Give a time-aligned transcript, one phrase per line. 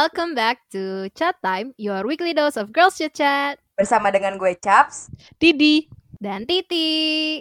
[0.00, 3.60] welcome back to Chat Time, your weekly dose of girls chit chat.
[3.76, 7.36] Bersama dengan gue Chaps Didi dan Titi.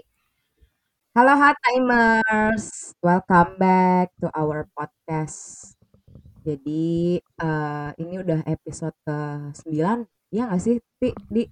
[1.15, 5.71] Halo Hot Timers, welcome back to our podcast.
[6.43, 9.19] Jadi uh, ini udah episode ke
[9.63, 11.15] 9 Iya gak sih Ti?
[11.31, 11.43] Di?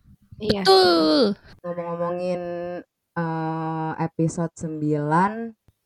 [0.44, 0.68] Iya.
[0.68, 2.42] Tuh Ngomong-ngomongin
[3.16, 4.80] uh, episode 9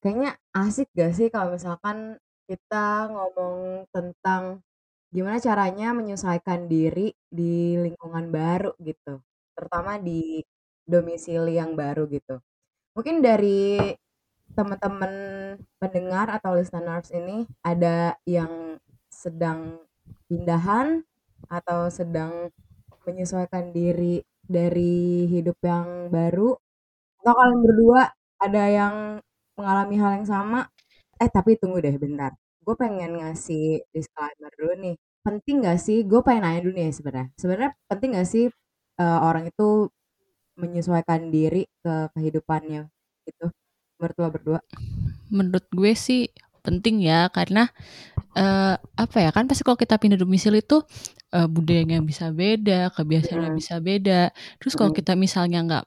[0.02, 2.18] Kayaknya asik gak sih kalau misalkan
[2.50, 4.66] kita ngomong tentang
[5.12, 9.20] gimana caranya menyesuaikan diri di lingkungan baru gitu,
[9.56, 10.44] terutama di
[10.88, 12.40] domisili yang baru gitu.
[12.98, 13.80] Mungkin dari
[14.56, 15.14] teman-teman
[15.82, 18.80] pendengar atau listeners ini ada yang
[19.12, 19.80] sedang
[20.30, 21.04] pindahan
[21.52, 22.50] atau sedang
[23.08, 26.56] menyesuaikan diri dari hidup yang baru?
[27.24, 28.02] Atau kalian berdua
[28.42, 28.96] ada yang
[29.60, 30.60] mengalami hal yang sama?
[31.22, 36.22] Eh tapi tunggu deh bentar gue pengen ngasih disclaimer dulu nih penting gak sih gue
[36.26, 38.46] pengen nanya dulu nih sebenarnya sebenarnya penting gak sih
[39.02, 39.90] uh, orang itu
[40.58, 42.90] menyesuaikan diri ke kehidupannya
[43.26, 43.48] gitu
[43.98, 44.60] menurut lo berdua
[45.30, 46.30] menurut gue sih
[46.62, 47.70] penting ya karena
[48.38, 50.86] uh, apa ya kan pasti kalau kita pindah domisili itu
[51.34, 53.58] uh, budayanya bisa beda kebiasaannya Mm.
[53.58, 54.30] bisa beda
[54.62, 54.98] terus kalau Mm.
[55.02, 55.86] kita misalnya nggak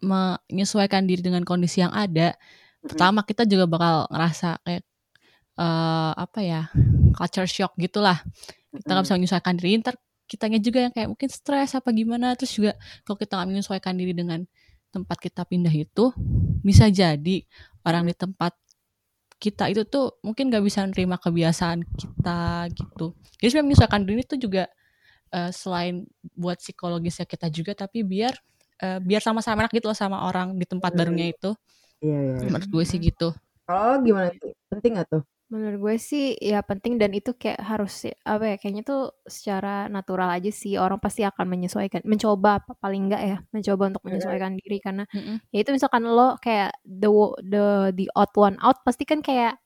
[0.00, 2.34] menyesuaikan diri dengan kondisi yang ada
[2.80, 4.82] pertama kita juga bakal ngerasa kayak
[5.60, 6.62] uh, apa ya
[7.12, 8.24] culture shock gitulah.
[8.72, 9.76] Kita nggak bisa menyesuaikan diri.
[9.84, 9.94] Ntar
[10.24, 12.32] kitanya juga yang kayak mungkin stres apa gimana.
[12.34, 12.72] Terus juga
[13.04, 14.40] kalau kita nggak menyesuaikan diri dengan
[14.90, 16.10] tempat kita pindah itu
[16.66, 17.46] bisa jadi
[17.86, 18.56] orang di tempat
[19.40, 23.16] kita itu tuh mungkin nggak bisa nerima kebiasaan kita gitu.
[23.40, 24.64] Jadi sebenarnya menyesuaikan diri itu juga
[25.32, 26.04] uh, selain
[26.36, 28.36] buat psikologisnya kita juga tapi biar
[28.84, 31.56] uh, biar sama-sama enak gitu loh sama orang di tempat barunya itu.
[32.00, 32.48] Iya iya iya.
[32.48, 33.28] menurut gue sih gitu.
[33.64, 34.50] Kalau lo gimana Ti?
[34.72, 38.82] penting gak tuh Menurut gue sih ya penting dan itu kayak harus apa ya kayaknya
[38.86, 43.90] tuh secara natural aja sih orang pasti akan menyesuaikan mencoba apa- paling enggak ya mencoba
[43.90, 45.42] untuk menyesuaikan diri karena Mm-mm.
[45.50, 47.10] ya itu misalkan lo kayak the
[47.42, 47.66] the
[47.98, 49.58] the odd one out pasti kan kayak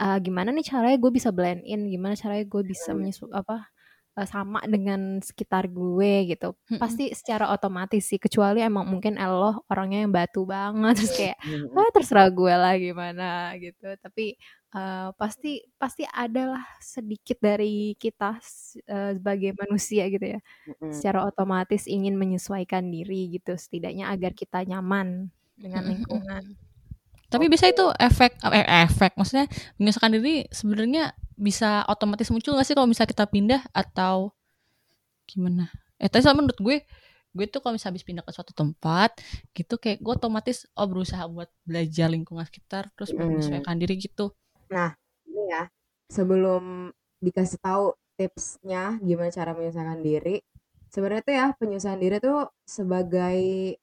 [0.00, 3.68] ah, gimana nih caranya gue bisa blend in gimana caranya gue bisa menyesu apa
[4.16, 6.56] eh, sama dengan sekitar gue gitu.
[6.56, 6.80] Mm-mm.
[6.80, 11.36] pasti secara otomatis sih kecuali emang mungkin lo orangnya yang batu banget terus kayak
[11.76, 13.92] ah terserah gue lah gimana gitu.
[14.00, 14.36] Tapi
[14.74, 18.40] eh, pasti pasti adalah sedikit dari kita
[18.88, 20.90] eh, sebagai manusia gitu ya Mm-mm.
[20.94, 26.56] secara otomatis ingin menyesuaikan diri gitu setidaknya agar kita nyaman dengan lingkungan
[27.32, 29.48] Tapi bisa itu efek eh, efek maksudnya
[29.80, 34.36] menyesuaikan diri sebenarnya bisa otomatis muncul gak sih kalau misalnya kita pindah atau
[35.30, 35.70] gimana?
[35.96, 36.76] Eh tapi sama menurut gue
[37.32, 39.16] gue tuh kalau misalnya habis pindah ke suatu tempat
[39.56, 43.40] gitu kayak gue otomatis oh berusaha buat belajar lingkungan sekitar terus Mm.
[43.40, 44.36] menyesuaikan diri gitu.
[45.28, 45.62] Ini ya
[46.10, 46.90] sebelum
[47.24, 50.36] dikasih tahu tipsnya gimana cara menyesuaikan diri
[50.92, 52.38] sebenarnya tuh ya penyesuaian diri tuh
[52.68, 53.38] sebagai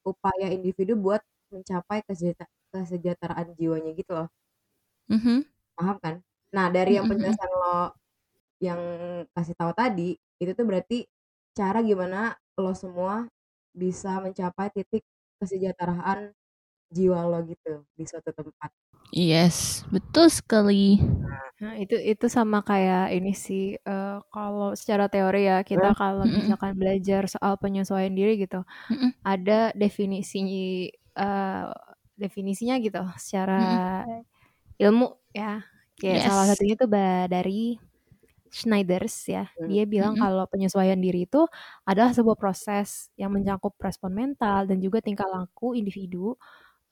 [0.06, 1.22] upaya individu buat
[1.54, 4.28] mencapai kesejahter- kesejahteraan jiwanya gitu loh
[5.10, 5.44] Mhm.
[5.78, 6.16] paham kan
[6.56, 7.10] nah dari yang Mm-mm.
[7.10, 7.94] penjelasan lo
[8.62, 8.82] yang
[9.36, 11.06] kasih tahu tadi itu tuh berarti
[11.58, 13.28] cara gimana lo semua
[13.76, 15.04] bisa mencapai titik
[15.42, 16.34] kesejahteraan
[16.96, 18.72] jiwa lo gitu di suatu tempat
[19.14, 20.98] Yes, betul sekali.
[21.60, 26.42] Nah, itu itu sama kayak ini sih eh, kalau secara teori ya kita kalau Mm-mm.
[26.42, 29.14] misalkan belajar soal penyesuaian diri gitu Mm-mm.
[29.32, 30.38] ada definisi
[31.20, 31.64] eh,
[32.24, 33.54] definisinya gitu secara
[34.80, 35.64] ilmu ya
[36.00, 36.50] kayak salah Yes.
[36.50, 37.76] satunya tuh ba- dari
[38.50, 39.68] Schneiders ya Hmm.
[39.70, 40.18] dia bilang Mm-mm.
[40.18, 41.46] kalau penyesuaian diri itu
[41.86, 46.34] adalah sebuah proses yang mencakup respon mental dan juga tingkah laku individu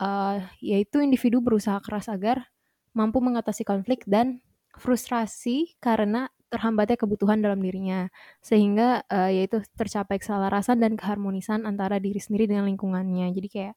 [0.02, 2.50] eh, yaitu individu berusaha keras agar
[2.98, 4.42] mampu mengatasi konflik dan
[4.78, 8.08] frustrasi karena terhambatnya kebutuhan dalam dirinya.
[8.42, 13.34] Sehingga eh, yaitu tercapai keselarasan dan keharmonisan antara diri sendiri dengan lingkungannya.
[13.36, 13.76] Jadi kayak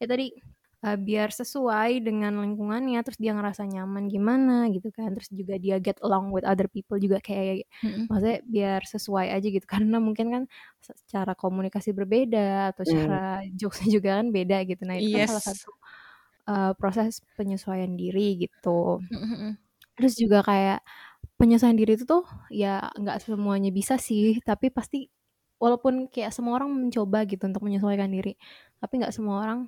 [0.00, 0.32] ya tadi
[0.84, 5.76] eh, biar sesuai dengan lingkungannya terus dia ngerasa nyaman gimana gitu kan terus juga dia
[5.82, 8.08] get along with other people juga kayak Mm-mm.
[8.08, 10.42] maksudnya biar sesuai aja gitu karena mungkin kan
[10.80, 12.96] secara komunikasi berbeda atau Hmm.
[12.96, 15.44] cara jokesnya juga kan beda gitu nah itu kan salah Yes.
[15.44, 15.70] satu
[16.50, 19.56] uh, proses penyesuaian diri gitu Mm-mm.
[19.98, 20.80] terus juga kayak
[21.40, 25.08] penyesuaian diri itu tuh ya nggak semuanya bisa sih tapi pasti
[25.60, 28.36] walaupun kayak semua orang mencoba gitu untuk menyesuaikan diri
[28.80, 29.60] tapi nggak semua orang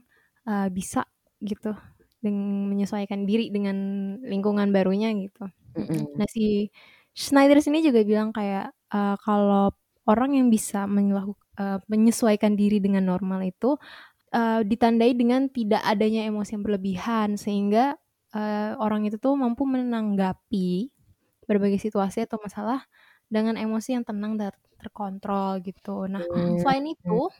[0.48, 1.06] uh, bisa
[1.42, 1.74] gitu
[2.22, 3.76] dengan menyesuaikan diri dengan
[4.22, 6.20] lingkungan barunya gitu Mm-mm.
[6.20, 6.68] Nah si
[7.12, 9.72] Schneider sini juga bilang kayak eh, kalau
[10.08, 11.40] orang yang bisa melakukan
[11.88, 13.76] menyesuaikan diri dengan normal itu
[14.32, 17.96] eh, ditandai dengan tidak adanya emosi yang berlebihan sehingga
[18.36, 20.92] eh, orang itu tuh mampu menanggapi
[21.48, 22.86] berbagai situasi atau masalah
[23.28, 26.06] dengan emosi yang tenang dan terkontrol gitu.
[26.10, 26.58] Nah, Hmm.
[26.60, 27.30] selain itu,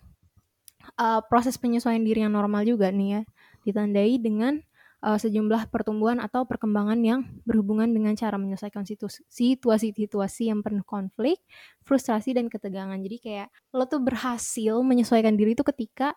[0.99, 3.21] uh, proses penyesuaian diri yang normal juga nih ya,
[3.67, 4.61] ditandai dengan
[5.03, 11.43] uh, sejumlah pertumbuhan atau perkembangan yang berhubungan dengan cara menyelesaikan situ- situasi-situasi yang penuh konflik,
[11.83, 12.97] frustrasi dan ketegangan.
[13.03, 16.15] Jadi kayak lo tuh berhasil menyesuaikan diri itu ketika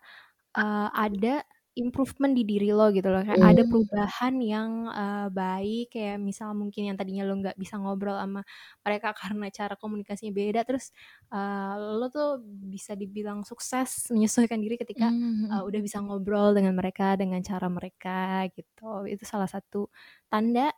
[0.55, 1.43] uh, ada
[1.75, 3.69] improvement di diri lo gitu loh kayak ada Hmm.
[3.69, 8.41] perubahan yang uh, baik kayak misal mungkin yang tadinya lo nggak bisa ngobrol sama
[8.83, 10.91] mereka karena cara komunikasinya beda terus
[11.35, 15.45] uh, lo tuh bisa dibilang sukses menyesuaikan diri ketika Hmm.
[15.51, 19.91] uh, udah bisa ngobrol dengan mereka dengan cara mereka gitu itu salah satu
[20.31, 20.71] tanda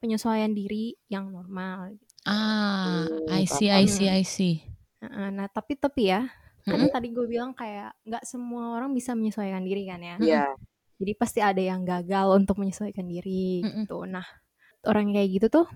[0.00, 2.04] penyesuaian diri yang normal gitu.
[2.26, 3.70] Ah, I see.
[3.70, 4.62] I see, I see.
[5.02, 6.24] Heeh, nah tapi tapi ya
[6.66, 6.90] kan Mm-mm.
[6.90, 10.44] tadi gue bilang kayak nggak semua orang bisa menyesuaikan diri kan ya Iya.
[10.98, 13.86] jadi pasti ada yang gagal untuk menyesuaikan diri Mm-mm.
[13.86, 14.02] gitu.
[14.02, 14.26] Nah,
[14.82, 15.66] orang kayak gitu tuh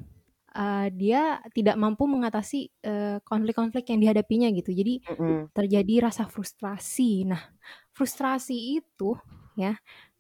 [0.57, 4.75] uh, dia tidak mampu mengatasi uh, konflik-konflik yang dihadapinya gitu.
[4.75, 5.55] Jadi Mm-mm.
[5.55, 7.29] terjadi rasa frustrasi.
[7.29, 7.39] Nah,
[7.95, 9.15] frustrasi itu
[9.55, 9.77] ya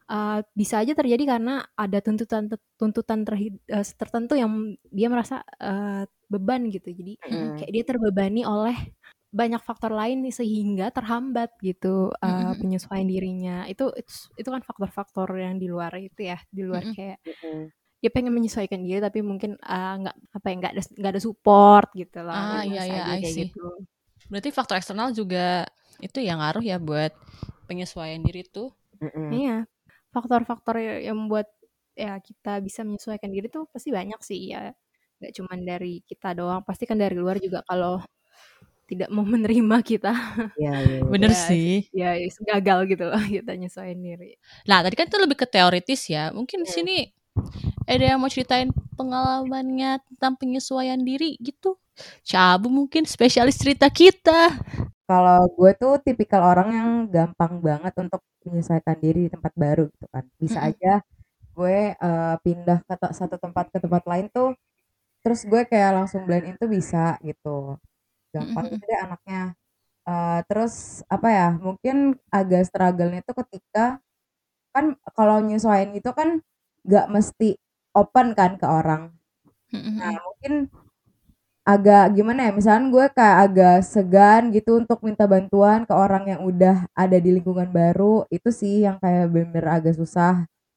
[0.06, 2.46] uh, bisa aja terjadi karena ada tuntutan
[2.76, 4.52] tuntutan terhi- uh, tertentu yang
[4.92, 6.92] dia merasa uh, beban gitu.
[6.94, 7.58] Jadi Mm-mm.
[7.58, 8.76] kayak dia terbebani oleh
[9.30, 12.58] banyak faktor lain nih sehingga terhambat gitu uh, Mm-mm.
[12.58, 16.96] penyesuaian dirinya itu itu, itu kan faktor-faktor yang di luar itu ya di luar Mm-mm.
[16.98, 17.70] kayak Mm-mm.
[18.02, 21.88] dia pengen menyesuaikan diri tapi mungkin uh, nggak apa ya nggak ada nggak ada support
[21.94, 23.46] gitu loh Ah, iya, iya, kayak see.
[23.46, 23.66] gitu
[24.30, 25.66] Berarti faktor eksternal juga
[26.02, 27.10] itu yang ngaruh ya buat
[27.70, 28.74] penyesuaian diri tuh.
[28.98, 29.30] Mm-mm.
[29.30, 29.56] iya
[30.10, 31.46] faktor-faktor yang membuat
[31.94, 34.74] ya kita bisa menyesuaikan diri tuh pasti banyak sih ya
[35.22, 38.00] nggak cuma dari kita doang pasti kan dari luar juga kalau
[38.90, 40.10] tidak mau menerima kita
[40.58, 41.12] Iya, iya, iya.
[41.12, 41.68] Bener Ya, sih.
[41.94, 42.08] ya
[42.50, 44.26] gagal gitu loh kita nyesuaiin diri
[44.68, 46.30] Nah, tadi kan itu lebih ke teoritis ya.
[46.34, 46.74] Mungkin di Hmm.
[46.76, 46.96] sini
[47.88, 51.78] ada yang mau ceritain pengalamannya tentang penyesuaian diri gitu.
[52.26, 54.56] Cabu mungkin spesialis cerita kita.
[55.10, 60.06] Kalau gue tuh tipikal orang yang gampang banget untuk menyesuaikan diri di tempat baru gitu
[60.14, 60.24] kan.
[60.38, 60.70] Bisa Mm-mm.
[60.70, 61.02] aja
[61.56, 64.54] gue eh, pindah ke satu tempat ke tempat lain tuh,
[65.24, 67.78] terus gue kayak langsung blend in tuh bisa gitu.
[68.34, 68.72] Gampang Mm-mm.
[68.72, 69.40] gitu deh anaknya.
[70.08, 70.74] Eh, terus
[71.14, 71.48] apa ya?
[71.66, 71.96] Mungkin
[72.34, 74.00] agak struggle-nya tuh ketika
[74.74, 74.86] kan
[75.16, 76.28] kalau nyesuaiin itu kan
[76.86, 77.46] nggak mesti
[77.98, 79.02] open kan ke orang.
[79.98, 80.20] Nah, Mm-mm.
[80.26, 80.54] mungkin
[81.72, 86.40] agak gimana ya, misalkan gue kayak agak segan gitu untuk minta bantuan ke orang yang
[86.50, 90.32] udah ada di lingkungan baru, itu sih yang kayak bener-bener agak susah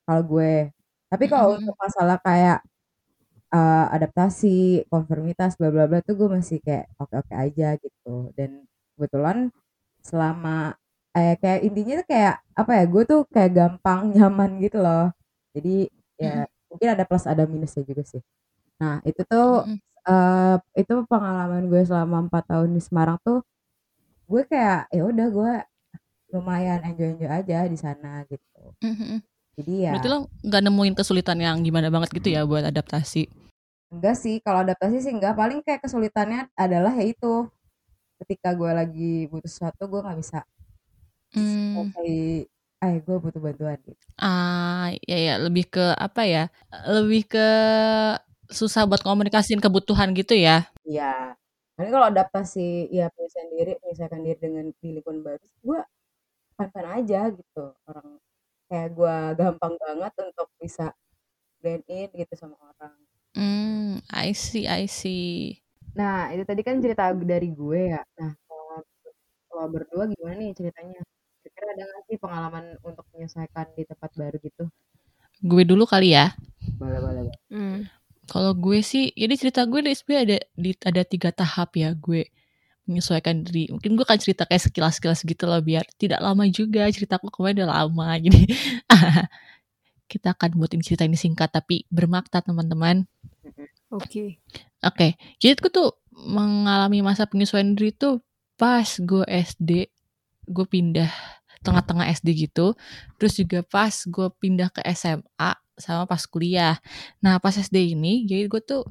[0.05, 0.69] kalau gue.
[1.11, 1.59] Tapi kalau Mm-mm.
[1.59, 2.57] untuk masalah kayak
[3.55, 8.31] eh, adaptasi, konformitas, bla bla bla tuh gue masih kayak oke-oke aja gitu.
[8.37, 8.51] Dan
[8.97, 9.37] kebetulan
[10.05, 10.75] selama
[11.17, 15.05] eh kayak intinya tuh kayak apa ya, gue tuh kayak gampang nyaman gitu loh.
[15.55, 15.89] Jadi
[16.21, 18.21] ya mungkin ada plus ada minusnya juga sih.
[18.81, 19.79] Nah, itu tuh Mm-mm.
[20.09, 23.39] eh itu pengalaman gue selama empat tahun di Semarang tuh
[24.31, 25.51] gue kayak ya udah gue
[26.33, 29.23] lumayan enjoy enjoy aja di sana gitu Mm-mm.
[29.59, 33.29] Jadi ya Berarti lo nggak nemuin kesulitan yang gimana banget gitu ya buat adaptasi.
[33.93, 37.45] enggak sih kalau adaptasi sih enggak paling kayak kesulitannya adalah yaitu
[38.21, 40.39] ketika gue lagi butuh sesuatu gue nggak bisa
[41.33, 41.89] Hmm.
[41.97, 42.45] kayak
[42.83, 46.43] eh gue butuh bantuan gitu Ah, ya ya lebih ke apa ya?
[46.85, 47.47] Lebih ke
[48.53, 50.69] susah buat komunikasiin kebutuhan gitu ya.
[50.85, 51.33] iya
[51.73, 55.79] Tapi kalau adaptasi ya penyesuaian diri menyesuaikan diri dengan di lingkungan baru gue
[56.57, 58.07] fan-fan aja gitu orang
[58.67, 60.91] kayak gue gampang banget untuk bisa
[61.63, 62.95] blend in gitu sama orang
[63.33, 65.57] Hmm, I see, I see.
[65.97, 68.01] Nah, itu tadi kan cerita dari gue ya.
[68.21, 68.77] Nah, kalau
[69.49, 71.01] kalau berdua gimana nih ceritanya?
[71.41, 74.69] Kira-kira ada nggak sih pengalaman untuk menyesuaikan di tempat baru gitu?
[75.41, 76.37] Gue dulu kali ya.
[76.77, 77.37] Boleh, boleh, boleh.
[77.49, 77.89] Hmm.
[78.29, 82.29] Kalau gue sih, jadi cerita gue di sebenarnya ada di, ada tiga tahap ya gue
[82.85, 83.71] menyesuaikan diri.
[83.71, 87.69] Mungkin gue akan cerita kayak sekilas-sekilas gitu loh biar tidak lama juga ceritaku kemarin udah
[87.71, 88.07] lama.
[88.23, 88.41] Jadi
[90.07, 93.07] kita akan buatin cerita ini singkat tapi bermakna teman-teman.
[93.89, 94.37] Oke.
[94.83, 98.19] Oke, jadi aku tuh mengalami masa penyesuaian diri tuh
[98.59, 99.87] pas gue SD,
[100.49, 101.07] gue pindah
[101.63, 102.75] tengah-tengah SD gitu,
[103.15, 106.77] terus juga pas gue pindah ke SMA sama pas kuliah.
[107.23, 108.83] Nah pas SD ini, jadi gue tuh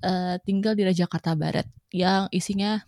[0.00, 2.80] eh, tinggal di Jakarta Barat yang isinya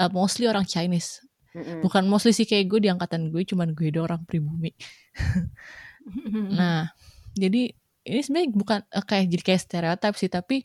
[0.00, 1.20] eh, mostly orang Chinese.
[1.50, 1.82] Mm-mm.
[1.84, 4.72] Bukan mostly sih kayak gue di angkatan gue, cuman gue doang orang pribumi.
[6.56, 6.88] Nah,
[7.36, 7.68] jadi
[8.08, 10.64] ini sebenarnya bukan eh, kayak jadi kayak stereotip sih, tapi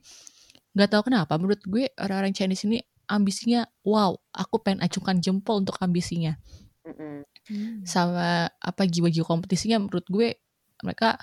[0.71, 2.79] nggak tahu kenapa menurut gue orang-orang Chinese ini
[3.11, 6.39] ambisinya wow, aku pengen acungkan jempol untuk ambisinya.
[6.87, 7.27] Mm-mm.
[7.45, 7.83] Hmm.
[7.85, 10.39] Sama apa jiwa-jiwa kompetisinya menurut gue
[10.81, 11.19] mereka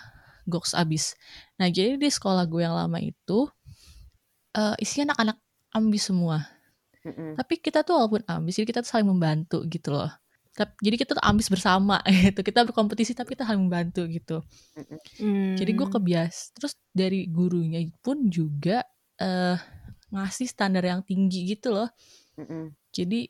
[0.46, 1.14] goks abis.
[1.58, 3.48] Nah, jadi di sekolah gue yang lama itu
[4.52, 5.38] eh isinya anak-anak
[5.72, 6.44] ambis semua
[7.02, 7.34] Mm-mm.
[7.38, 10.10] tapi kita tuh walaupun ambis jadi kita tuh saling membantu gitu loh
[10.84, 14.44] jadi kita tuh ambis bersama gitu kita berkompetisi tapi kita saling membantu gitu
[15.20, 15.54] Hmm.
[15.54, 18.80] jadi gue kebias terus dari gurunya pun juga
[19.20, 19.56] eh
[20.12, 21.88] ngasih standar yang tinggi gitu loh
[22.40, 22.72] Mm-mm.
[22.92, 23.28] jadi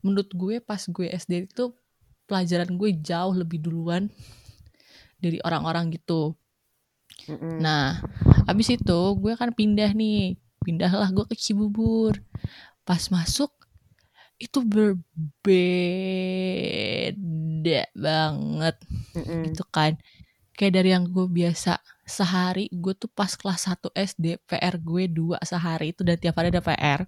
[0.00, 1.72] menurut gue pas gue SD itu
[2.26, 4.08] pelajaran gue jauh lebih duluan
[5.20, 6.34] dari orang-orang gitu
[7.28, 7.60] Mm-mm.
[7.60, 8.00] Nah,
[8.48, 10.40] habis itu gue kan pindah nih.
[10.64, 12.16] Pindahlah gue ke Cibubur.
[12.86, 13.50] Pas masuk
[14.40, 15.02] itu berbeda
[17.92, 18.76] banget
[19.14, 19.42] Mm-mm.
[19.50, 19.92] gitu kan.
[20.56, 25.38] Kayak dari yang gue biasa sehari gue tuh pas kelas 1 SD PR gue dua
[25.44, 27.00] sehari itu dan tiap hari ada PR.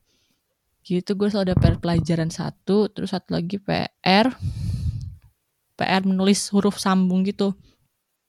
[0.84, 4.26] Gitu gue selalu ada PR pelajaran satu, terus satu lagi PR
[5.78, 7.56] PR menulis huruf sambung gitu.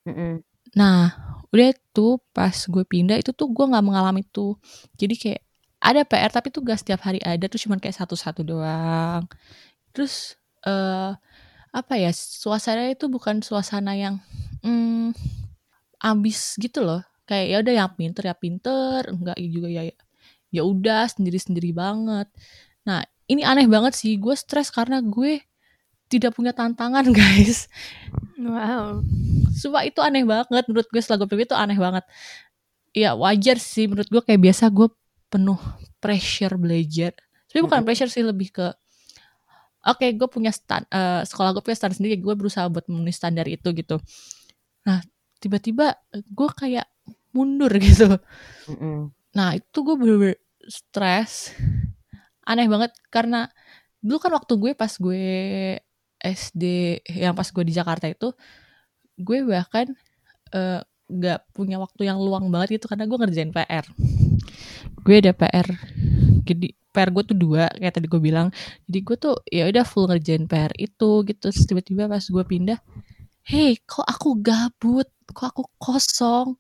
[0.07, 0.43] Mm-mm.
[0.79, 1.13] Nah,
[1.53, 4.57] udah tuh pas gue pindah itu tuh gue nggak mengalami itu.
[4.97, 5.41] Jadi kayak
[5.83, 9.27] ada PR tapi tuh gak setiap hari ada tuh cuman kayak satu-satu doang.
[9.91, 11.11] Terus eh
[11.73, 14.23] apa ya suasana itu bukan suasana yang
[14.63, 15.11] hmm,
[15.99, 17.03] ambis gitu loh.
[17.27, 19.83] Kayak ya udah yang pinter ya pinter, enggak juga ya
[20.53, 22.29] ya udah sendiri-sendiri banget.
[22.85, 24.15] Nah, ini aneh banget sih.
[24.21, 25.41] Gue stres karena gue
[26.07, 27.67] tidak punya tantangan, guys.
[28.37, 29.01] Wow.
[29.57, 32.05] Sumpah itu aneh banget menurut gue setelah gue pikir itu aneh banget.
[32.93, 34.87] Ya wajar sih menurut gue kayak biasa gue
[35.33, 35.57] penuh
[35.97, 37.17] pressure belajar.
[37.49, 38.67] Tapi bukan pressure sih lebih ke
[39.89, 43.49] oke gue punya stand eh, sekolah gue punya standar sendiri gue berusaha buat memenuhi standar
[43.49, 43.97] itu gitu.
[44.85, 45.01] Nah
[45.41, 46.85] tiba-tiba gue kayak
[47.33, 48.21] mundur gitu.
[48.69, 49.09] Mm-mm.
[49.33, 50.37] Nah itu gue bener-bener
[50.69, 51.51] stres
[52.43, 53.49] Aneh banget karena
[54.03, 55.23] Dulu kan waktu gue pas gue
[56.19, 56.63] SD
[57.07, 58.35] Yang pas gue di Jakarta itu
[59.15, 59.91] Gue bahkan
[60.51, 60.81] eh,
[61.13, 63.85] Gak punya waktu yang luang banget gitu Karena gue ngerjain PR
[65.05, 65.67] Gue ada PR
[66.43, 68.53] Jadi PR gue tuh dua Kayak tadi gue bilang.
[68.85, 71.47] Jadi gue tuh ya udah full ngerjain PR itu gitu.
[71.49, 72.77] Tiba-tiba pas gue pindah
[73.43, 75.09] Hei kok aku gabut?
[75.27, 76.55] Kok aku kosong?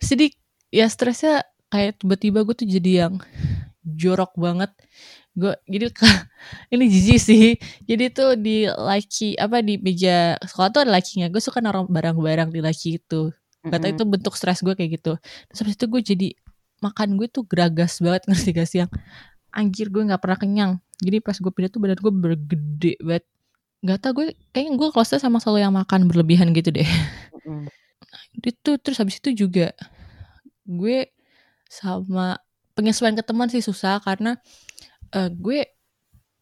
[0.00, 0.32] Jadi
[0.72, 3.20] ya stresnya kayak tiba-tiba gue tuh jadi yang
[3.96, 4.70] jorok banget.
[5.38, 5.92] Gue jadi
[6.74, 7.44] ini jijik sih.
[7.88, 12.50] Jadi tuh di laki apa di meja sekolah tuh ada lakinya gue suka naruh barang-barang
[12.52, 13.32] di laki itu.
[13.68, 13.94] Gak tau Mm-mm.
[13.94, 15.12] itu bentuk stres gue kayak gitu.
[15.50, 16.28] Terus habis itu gue jadi
[16.84, 18.90] makan gue tuh geragas banget ngerti gak sih yang?
[19.54, 20.72] Anjir gue nggak pernah kenyang.
[21.00, 23.24] Jadi pas gue pindah tuh badan gue bergede banget.
[23.84, 26.88] Nggak tau gue kayaknya gue close sama selalu yang makan berlebihan gitu deh.
[27.32, 27.70] Mm-mm.
[28.38, 29.74] itu terus habis itu juga
[30.68, 31.08] gue
[31.68, 32.40] sama
[32.78, 34.38] penyesuaian ke teman sih susah karena
[35.12, 35.66] eh, gue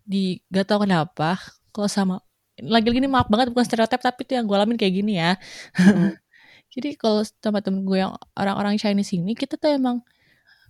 [0.07, 1.41] di gak tau kenapa
[1.75, 2.23] kalau sama
[2.57, 5.37] lagi-lagi ini maaf banget bukan stereotip tapi itu yang gue alamin kayak gini ya
[5.77, 6.15] Mm-mm.
[6.73, 10.01] jadi kalau sama temen gue yang orang-orang Chinese ini kita tuh emang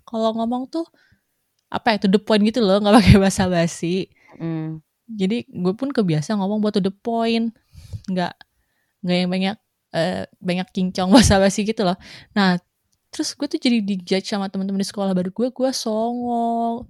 [0.06, 0.87] kalau ngomong tuh
[1.70, 4.82] apa ya to the point gitu loh nggak pakai bahasa basi Mm-mm.
[5.06, 7.54] jadi gue pun kebiasa ngomong buat to the point
[8.11, 8.35] nggak
[9.02, 9.56] nggak yang banyak
[9.94, 11.99] eh, banyak kincong bahasa basi gitu loh
[12.35, 12.58] nah
[13.16, 16.85] terus gue tuh jadi dijudge sama teman-teman di sekolah baru gue gue songong.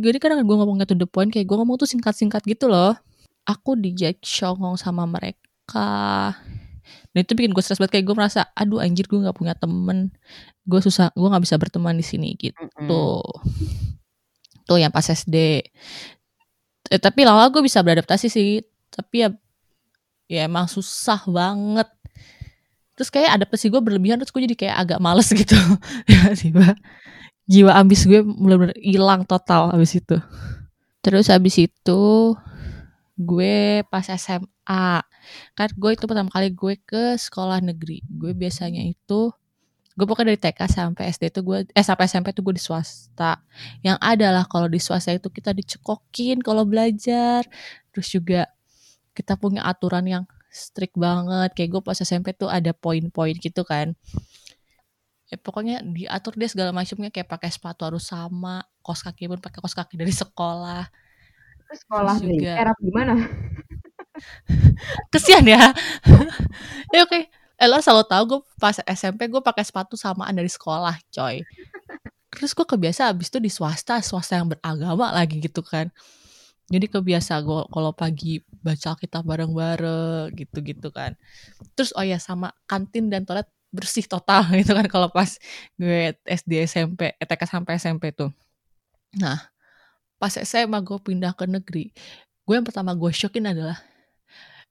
[0.00, 2.96] Jadi kadang gue ngomong to the point kayak gue ngomong tuh singkat-singkat gitu loh.
[3.44, 6.32] Aku dijudge songong sama mereka.
[7.12, 10.08] Dan itu bikin gue stres banget kayak gue merasa aduh anjir gue nggak punya temen.
[10.64, 12.56] Gue susah gue nggak bisa berteman di sini gitu.
[12.56, 12.88] Mm-mm.
[12.88, 13.20] tuh
[14.64, 15.36] tuh yang pas SD
[16.88, 18.64] eh, tapi lama gue bisa beradaptasi sih.
[18.88, 19.28] Tapi ya
[20.24, 21.92] ya emang susah banget
[23.00, 25.56] terus kayak adaptasi gue berlebihan terus gue jadi kayak agak males gitu.
[26.04, 26.76] Tiba-tiba
[27.48, 30.20] jiwa ambis gue mulai hilang total abis itu.
[31.00, 32.36] Terus abis itu
[33.16, 35.00] gue pas SMA
[35.56, 38.04] kan gue itu pertama kali gue ke sekolah negeri.
[38.04, 39.32] Gue biasanya itu
[39.96, 43.40] gue pokoknya dari TK sampai SD itu gue eh sampai SMP itu gue di swasta.
[43.80, 47.48] Yang adalah kalau di swasta itu kita dicekokin kalau belajar.
[47.96, 48.44] Terus juga
[49.16, 51.54] kita punya aturan yang strict banget.
[51.54, 53.94] Kayak gue pas SMP tuh ada poin-poin gitu kan.
[55.30, 57.08] Ya pokoknya diatur dia segala macamnya.
[57.08, 60.90] Kayak pakai sepatu harus sama kos kaki pun pakai kos kaki dari sekolah.
[61.70, 63.14] Terus sekolah Terus juga- era gimana?
[65.08, 65.70] kesian ya.
[66.94, 67.30] Ya oke.
[67.60, 71.44] Eh, lo selalu tahu gue pas SMP gue pakai sepatu samaan dari sekolah coy.
[72.32, 75.90] Terus gue kebiasa abis itu di swasta swasta yang beragama lagi gitu kan
[76.70, 81.18] jadi kebiasa gue kalau pagi baca kitab bareng-bareng gitu-gitu kan.
[81.74, 85.34] Terus oh ya sama kantin dan toilet bersih total gitu kan kalau pas
[85.74, 88.30] gue SD SMP eh, TK sampai SMP tuh.
[89.18, 89.50] Nah
[90.22, 91.90] pas SMA gue pindah ke negeri
[92.46, 93.78] gue yang pertama gue shockin adalah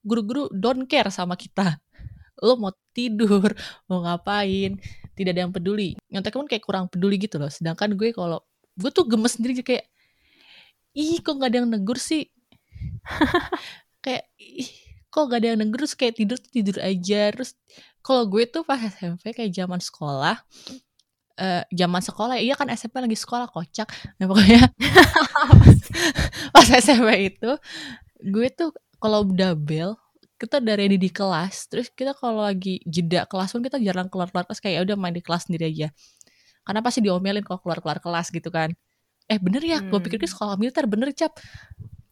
[0.03, 1.83] guru-guru don't care sama kita.
[2.39, 3.51] Lo mau tidur
[3.91, 4.79] mau ngapain
[5.19, 5.99] tidak ada yang peduli.
[6.07, 7.51] Nyontek pun kayak kurang peduli gitu loh.
[7.51, 8.39] Sedangkan gue kalau
[8.79, 9.91] gue tuh gemes sendiri kayak
[10.95, 12.29] ih kok gak ada yang negur sih?
[14.03, 14.71] Kayak ih
[15.09, 15.83] kok gak ada yang negur?
[15.83, 17.33] Terus kayak tidur tidur aja.
[17.33, 17.57] Terus
[17.99, 20.39] kalau gue tuh pas SMP kayak zaman sekolah
[21.39, 23.87] uh, zaman sekolah iya kan SMP lagi sekolah kocak.
[24.19, 24.69] Nah pokoknya
[26.55, 27.51] pas SMP itu
[28.19, 29.95] gue tuh kalau udah bel
[30.39, 31.71] kita udah ready di kelas.
[31.71, 34.95] Terus kita kalau lagi jeda kelas pun kita jarang keluar keluar kelas kayak ya udah
[34.99, 35.87] main di kelas sendiri aja.
[36.63, 38.75] Karena pasti diomelin kalau keluar keluar kelas gitu kan
[39.29, 39.93] eh bener ya hmm.
[39.93, 41.37] gue pikir sekolah militer bener cap.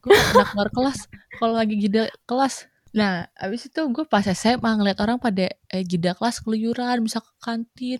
[0.05, 0.99] Gue pernah keluar kelas
[1.41, 2.69] kalau lagi jeda kelas.
[2.93, 7.31] Nah abis itu gue pas SMA ngeliat orang pada eh, jeda kelas keluyuran bisa ke
[7.41, 7.99] kantin.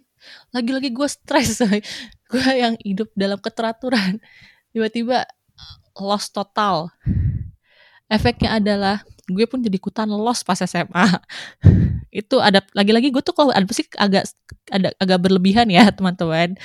[0.53, 1.59] Lagi-lagi gue stres
[2.31, 4.21] gue yang hidup dalam keteraturan.
[4.71, 5.25] Tiba-tiba
[5.97, 6.93] lost total.
[8.07, 11.07] Efeknya adalah gue pun jadi ikutan lost pas SMA
[12.24, 14.24] itu ada lagi-lagi gue tuh kalau ada sih agak
[14.71, 16.55] ada agak berlebihan ya teman-teman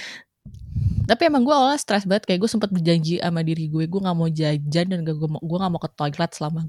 [1.06, 4.16] tapi emang gue awalnya stres banget kayak gue sempat berjanji sama diri gue gue nggak
[4.16, 6.60] mau jajan dan gak, gue gue nggak mau ke toilet selama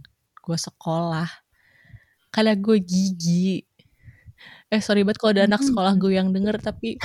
[0.43, 1.29] gue sekolah
[2.33, 3.63] karena gue gigi
[4.73, 6.97] eh sorry banget kalau ada anak sekolah gue yang denger tapi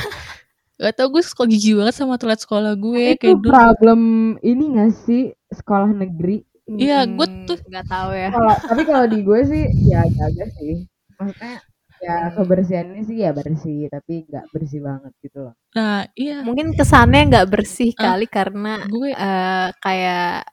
[0.81, 4.01] gak tau gue sekolah gigi banget sama toilet sekolah gue itu kayak problem
[4.41, 4.49] dulu.
[4.49, 8.29] ini gak sih sekolah negeri Iya, gue tuh nggak tahu ya.
[8.29, 10.85] Kalo, tapi kalau di gue sih ya agak sih.
[11.17, 11.65] Maksudnya
[11.99, 15.55] ya kebersihannya sih ya bersih, tapi nggak bersih banget gitu loh.
[15.75, 16.41] Nah, iya.
[16.47, 20.47] Mungkin kesannya nggak bersih uh, kali karena gue uh, kayak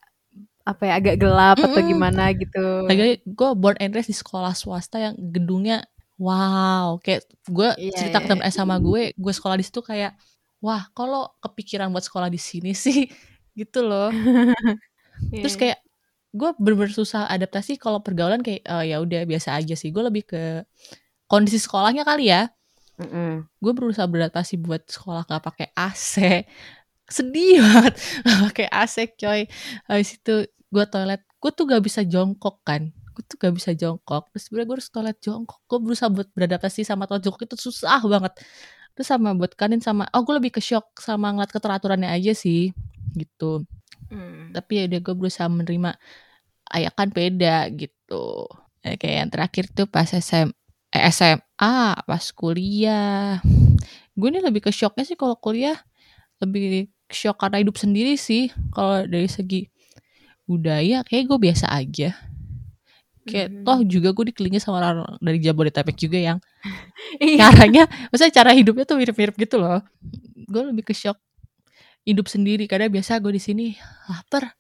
[0.66, 1.70] apa ya agak gelap mm -mm.
[1.72, 2.66] atau gimana gitu.
[2.90, 5.86] Lagi gue born and raised di sekolah swasta yang gedungnya
[6.18, 8.40] wow, kayak gue yeah, cerita yeah.
[8.40, 10.16] ke sama gue, gue sekolah di situ kayak
[10.64, 13.06] wah, kalau kepikiran buat sekolah di sini sih
[13.60, 14.10] gitu loh.
[15.32, 15.44] yeah.
[15.44, 15.80] Terus kayak
[16.36, 20.28] gue bener-bener susah adaptasi kalau pergaulan kayak uh, ya udah biasa aja sih gue lebih
[20.28, 20.68] ke
[21.26, 22.50] kondisi sekolahnya kali ya.
[22.96, 23.32] Mm -mm.
[23.60, 26.16] gue berusaha beradaptasi buat sekolah gak pakai AC
[27.06, 27.94] sedih banget.
[28.26, 29.42] Gak pakai AC coy.
[29.86, 32.90] Habis itu gue toilet gue tuh gak bisa jongkok kan.
[33.14, 34.32] Gue tuh gak bisa jongkok.
[34.34, 35.60] Terus sebenernya gue harus toilet jongkok.
[35.70, 38.34] Gue berusaha buat beradaptasi sama toilet jongkok itu susah banget.
[38.98, 42.74] Terus sama buat kanin sama oh gue lebih ke shock sama ngeliat keteraturannya aja sih
[43.16, 43.64] gitu.
[44.06, 44.54] Hmm.
[44.54, 45.98] tapi ya udah gue berusaha menerima
[46.78, 48.50] ayah kan beda gitu.
[48.86, 50.54] Ya, kayak yang terakhir tuh pas SM, eh,
[51.12, 53.40] SMA pas kuliah
[54.16, 55.76] gue ini lebih ke shocknya sih kalau kuliah
[56.40, 59.68] lebih shock karena hidup sendiri sih kalau dari segi
[60.46, 62.16] budaya kayak gue biasa aja
[63.26, 63.66] kayak mm -hmm.
[63.66, 66.38] toh juga gue dikelilingi sama orang dari Jabodetabek juga yang
[67.22, 67.50] iya.
[67.50, 69.82] caranya maksudnya cara hidupnya tuh mirip-mirip gitu loh
[70.46, 71.18] gue lebih ke shock
[72.06, 73.66] hidup sendiri karena biasa gue di sini
[74.06, 74.54] lapar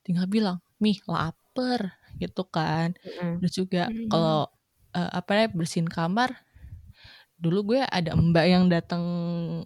[0.00, 3.44] tinggal bilang mih lapar gitu kan mm.
[3.44, 4.08] terus juga mm.
[4.08, 4.48] kalau
[4.94, 6.36] uh, apa ya bersihin kamar.
[7.38, 9.02] Dulu gue ada mbak yang datang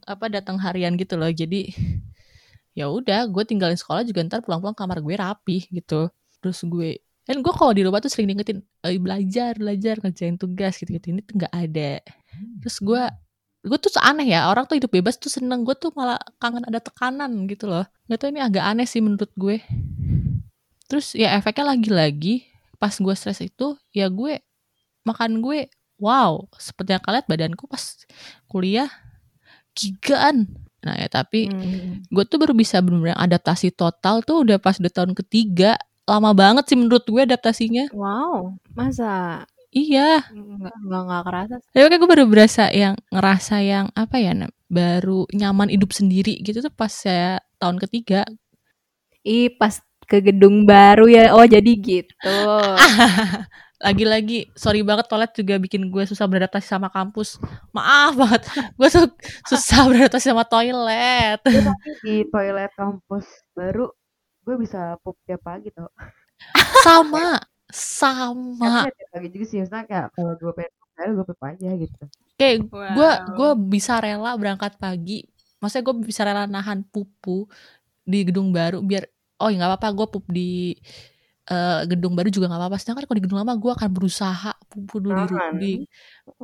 [0.05, 1.31] apa datang harian gitu loh.
[1.33, 1.73] Jadi
[2.73, 6.09] ya udah gue tinggalin sekolah juga ntar pulang-pulang kamar gue rapi gitu.
[6.41, 10.75] Terus gue kan gue kalau di rumah tuh sering diingetin e, belajar belajar ngerjain tugas
[10.75, 12.03] gitu gitu ini tuh nggak ada.
[12.65, 13.03] Terus gue
[13.63, 15.65] gue tuh aneh ya orang tuh hidup bebas tuh seneng.
[15.65, 17.87] Gue tuh malah kangen ada tekanan gitu loh.
[18.11, 19.63] Nggak tahu ini agak aneh sih menurut gue.
[20.93, 24.43] Terus ya efeknya lagi-lagi pas gue stres itu ya gue
[25.03, 25.71] makan gue
[26.03, 28.03] wow seperti yang kalian badanku pas
[28.51, 28.91] kuliah
[29.73, 30.51] gigaan.
[30.83, 32.11] Nah ya tapi hmm.
[32.11, 35.79] gue tuh baru bisa benar-benar adaptasi total tuh udah pas udah tahun ketiga.
[36.03, 37.89] Lama banget sih menurut gue adaptasinya.
[37.95, 39.47] Wow masa?
[39.73, 40.27] Iya.
[40.29, 44.33] Nggak nggak, nggak kerasa tapi kayak gue baru berasa yang ngerasa yang apa ya
[44.69, 48.27] baru nyaman hidup sendiri gitu tuh pas saya tahun ketiga.
[49.23, 49.79] Ih, pas
[50.11, 51.33] ke gedung baru ya.
[51.33, 52.37] Oh, jadi gitu.
[53.83, 57.43] Lagi-lagi sorry banget toilet juga bikin gue susah beradaptasi sama kampus.
[57.75, 58.43] Maaf banget.
[58.79, 59.11] Gue tuh
[59.51, 61.43] susah beradaptasi sama toilet.
[61.43, 61.75] Ya,
[62.07, 63.27] di toilet kampus
[63.59, 63.91] baru
[64.43, 65.91] gue bisa pup tiap pagi tuh.
[66.87, 67.39] Sama,
[67.71, 68.87] sama.
[68.91, 72.03] tiap pagi juga sih, maksudnya kayak kalau gue pengen gue pup aja gitu.
[72.39, 72.95] Kayak wow.
[72.95, 75.27] gue gue bisa rela berangkat pagi.
[75.63, 77.47] Maksudnya gue bisa rela nahan pupu
[78.03, 79.07] di gedung baru biar
[79.43, 80.75] oh ya nggak apa-apa gue pup di
[81.53, 82.77] uh, gedung baru juga nggak apa-apa.
[82.81, 85.73] Sedangkan kalau di gedung lama gue akan berusaha pupu dulu di, di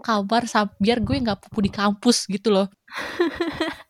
[0.05, 0.45] kamar
[0.77, 2.69] biar gue nggak pupu di kampus gitu loh.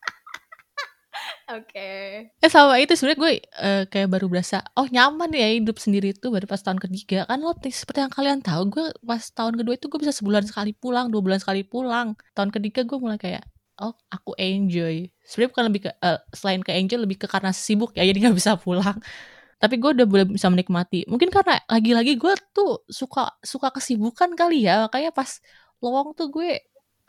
[1.49, 1.73] Oke.
[1.73, 2.45] Okay.
[2.45, 6.29] Eh sama itu sebenarnya gue uh, kayak baru berasa oh nyaman ya hidup sendiri tuh
[6.29, 7.25] baru pas tahun ketiga.
[7.25, 10.77] Kan lo seperti yang kalian tahu gue pas tahun kedua itu gue bisa sebulan sekali
[10.77, 12.15] pulang dua bulan sekali pulang.
[12.37, 13.49] Tahun ketiga gue mulai kayak
[13.81, 15.09] oh aku enjoy.
[15.25, 18.37] Sebenarnya bukan lebih ke uh, selain ke enjoy lebih ke karena sibuk ya jadi nggak
[18.37, 19.01] bisa pulang
[19.63, 24.67] tapi gue udah boleh bisa menikmati mungkin karena lagi-lagi gue tuh suka suka kesibukan kali
[24.67, 25.43] ya makanya pas
[25.83, 26.51] lowong tuh gue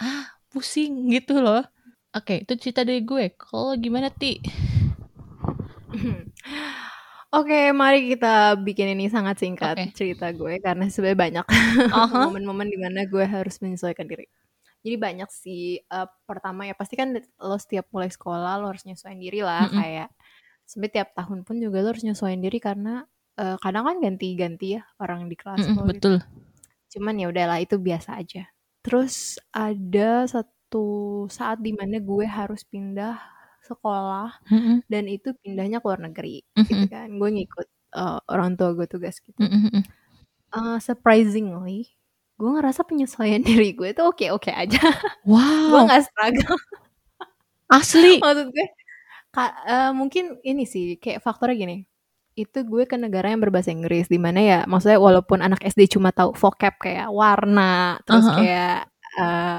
[0.02, 1.62] ah pusing gitu loh
[2.18, 4.42] oke itu cerita dari gue kalau gimana ti
[7.30, 9.94] Oke, mari kita bikin ini sangat singkat Oke.
[9.94, 11.46] cerita gue karena sebenarnya banyak
[11.94, 12.26] Aha.
[12.26, 14.26] momen-momen di mana gue harus menyesuaikan diri.
[14.82, 15.78] Jadi banyak sih.
[15.82, 19.78] eh, pertama ya pasti kan lo setiap mulai sekolah lo harus nyesuaiin diri lah Mm-mm.
[19.78, 20.10] kayak
[20.72, 22.92] sampai tiap tahun pun juga lo harus nyesuaiin diri karena
[23.42, 26.06] eh, kadang kan ganti-ganti ya orang di kelas Mm-mm, lo gitu.
[26.06, 26.22] betul.
[26.94, 28.42] Cuman ya udahlah itu biasa aja.
[28.86, 29.16] Terus
[29.54, 30.78] ada satu
[31.38, 33.16] saat di mana gue harus pindah
[33.70, 36.30] sekolah Mm-mm, dan itu pindahnya ke luar negeri
[36.70, 37.08] gitu mm-mm, kan.
[37.20, 37.68] Gue ngikut
[38.00, 39.42] eh, orang tua gue tugas gitu.
[39.42, 39.84] mm-mm, mm-mm.
[40.56, 41.94] Eh, surprisingly,
[42.40, 44.80] gue ngerasa penyesuaian diri gue tuh oke-oke aja.
[45.70, 46.58] gue Wow, nggak struggle.
[47.70, 48.14] asli.
[48.22, 48.66] Maksud gue,
[49.30, 51.78] ka- eh, mungkin ini sih kayak faktornya gini.
[52.38, 56.10] Itu gue ke negara yang berbahasa Inggris, di mana ya maksudnya walaupun anak SD cuma
[56.16, 58.36] tahu vocab kayak warna, terus Aha.
[58.40, 58.78] kayak
[59.20, 59.58] eh,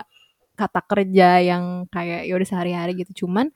[0.56, 3.26] kata kerja yang kayak ya udah sehari-hari gitu.
[3.26, 3.48] Cuman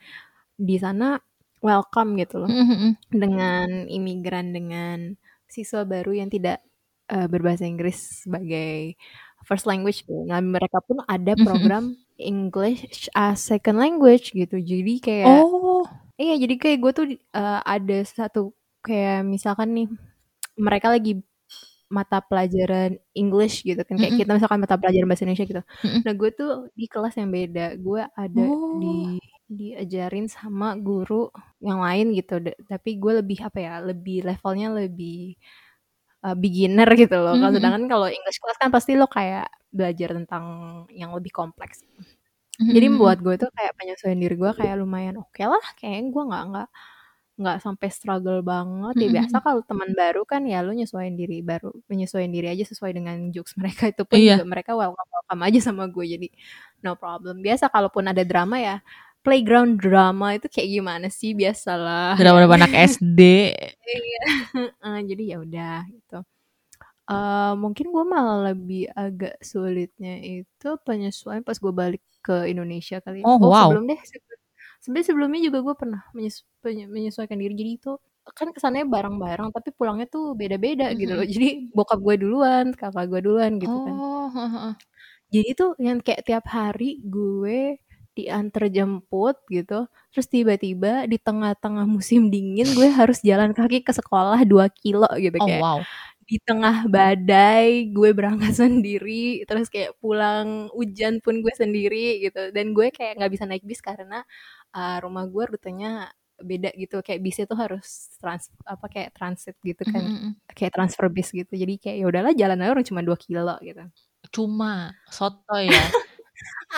[0.57, 1.18] di sana
[1.64, 2.92] welcome gitu loh Mm-mm, mm-mm.
[3.11, 5.16] dengan imigran dengan
[5.48, 6.61] siswa baru yang tidak
[7.09, 8.96] eh, berbahasa Inggris sebagai
[9.44, 10.05] first language.
[10.09, 11.44] Nah, mereka pun ada Mhm.
[11.44, 11.85] program
[12.25, 14.57] English as second language gitu.
[14.59, 15.85] Jadi kayak Oh,
[16.21, 18.53] iya, jadi kayak gue tuh eh, ada satu
[18.85, 19.89] kayak misalkan nih
[20.59, 21.21] mereka lagi
[21.93, 24.21] mata pelajaran English gitu kan kayak Mm-mm.
[24.21, 25.63] kita misalkan mata pelajaran bahasa Indonesia gitu.
[25.85, 26.03] Mm-mm.
[26.05, 27.67] Nah, gue tuh di kelas yang beda.
[27.79, 28.75] Gue ada Oh.
[28.75, 31.31] di diajarin sama guru
[31.63, 32.41] yang lain gitu.
[32.67, 33.75] Tapi gue lebih apa ya?
[33.85, 35.37] Lebih levelnya lebih
[36.25, 37.37] uh, beginner gitu loh.
[37.37, 37.59] Kalau Mhm.
[37.61, 40.45] sedangkan kalau English class kan pasti lo kayak belajar tentang
[40.91, 41.85] yang lebih kompleks.
[42.55, 43.01] Jadi Mm-mm.
[43.03, 45.65] buat gue tuh kayak penyesuaian diri gue kayak lumayan oke lah.
[45.75, 46.69] Kayaknya gue nggak nggak
[47.35, 48.95] nggak sampai struggle banget.
[48.97, 49.15] Ya Mhm.
[49.19, 53.19] biasa kalau teman baru kan ya lo nyesuaiin diri baru menyesuaiin diri aja sesuai dengan
[53.35, 54.39] jokes mereka itu pun Iya.
[54.39, 56.29] juga mereka welcome welcome aja sama gue jadi
[56.87, 57.43] no problem.
[57.43, 58.79] Biasa kalaupun ada drama ya
[59.25, 62.15] playground drama itu kayak gimana sih biasalah.
[62.21, 63.21] Drama anak SD.
[63.81, 64.25] Iya.
[64.53, 66.19] Heeh, jadi ya udah gitu.
[67.05, 73.21] Eh, mungkin gue malah lebih agak sulitnya itu penyesuaian pas gue balik ke Indonesia kali
[73.21, 73.29] ya.
[73.29, 73.69] Oh, wow.
[73.69, 74.01] sebelum deh.
[74.01, 74.33] sebe-
[74.81, 77.57] Sebenarnya sebelumnya juga gue pernah menyesu- menyesuaikan diri.
[77.57, 77.93] Jadi itu
[78.33, 81.25] kan kesannya bareng-bareng tapi pulangnya tuh beda-beda gitu loh.
[81.25, 83.95] Jadi bokap gue duluan, kakak gue duluan gitu kan.
[83.97, 84.73] Oh, heeh.
[85.29, 87.81] Jadi tuh yang kayak tiap hari gue
[88.14, 89.90] diantar jemput gitu.
[90.14, 95.37] Terus tiba-tiba di tengah-tengah musim dingin gue harus jalan kaki ke sekolah 2 kilo gitu
[95.38, 95.81] oh kayak wow.
[96.24, 102.72] di tengah badai gue berangkat sendiri terus kayak pulang hujan pun gue sendiri gitu dan
[102.72, 104.22] gue kayak nggak bisa naik bis karena
[104.72, 109.87] uh, rumah gue rutenya beda gitu kayak bisnya tuh harus trans apa kayak transit gitu
[109.87, 110.33] kan Mm-mm.
[110.50, 113.85] kayak transfer bis gitu jadi kayak ya udahlah jalan aja orang cuma 2 kilo gitu
[114.33, 115.85] Cuma soto ya.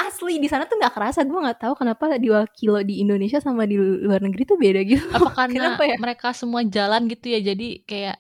[0.05, 3.65] Asli di sana tuh nggak kerasa gue nggak tahu kenapa 2 kilo di Indonesia sama
[3.65, 5.97] di luar negeri tuh beda gitu Apa karena Kenapa ya?
[5.97, 7.41] mereka semua jalan gitu ya?
[7.41, 8.17] Jadi kayak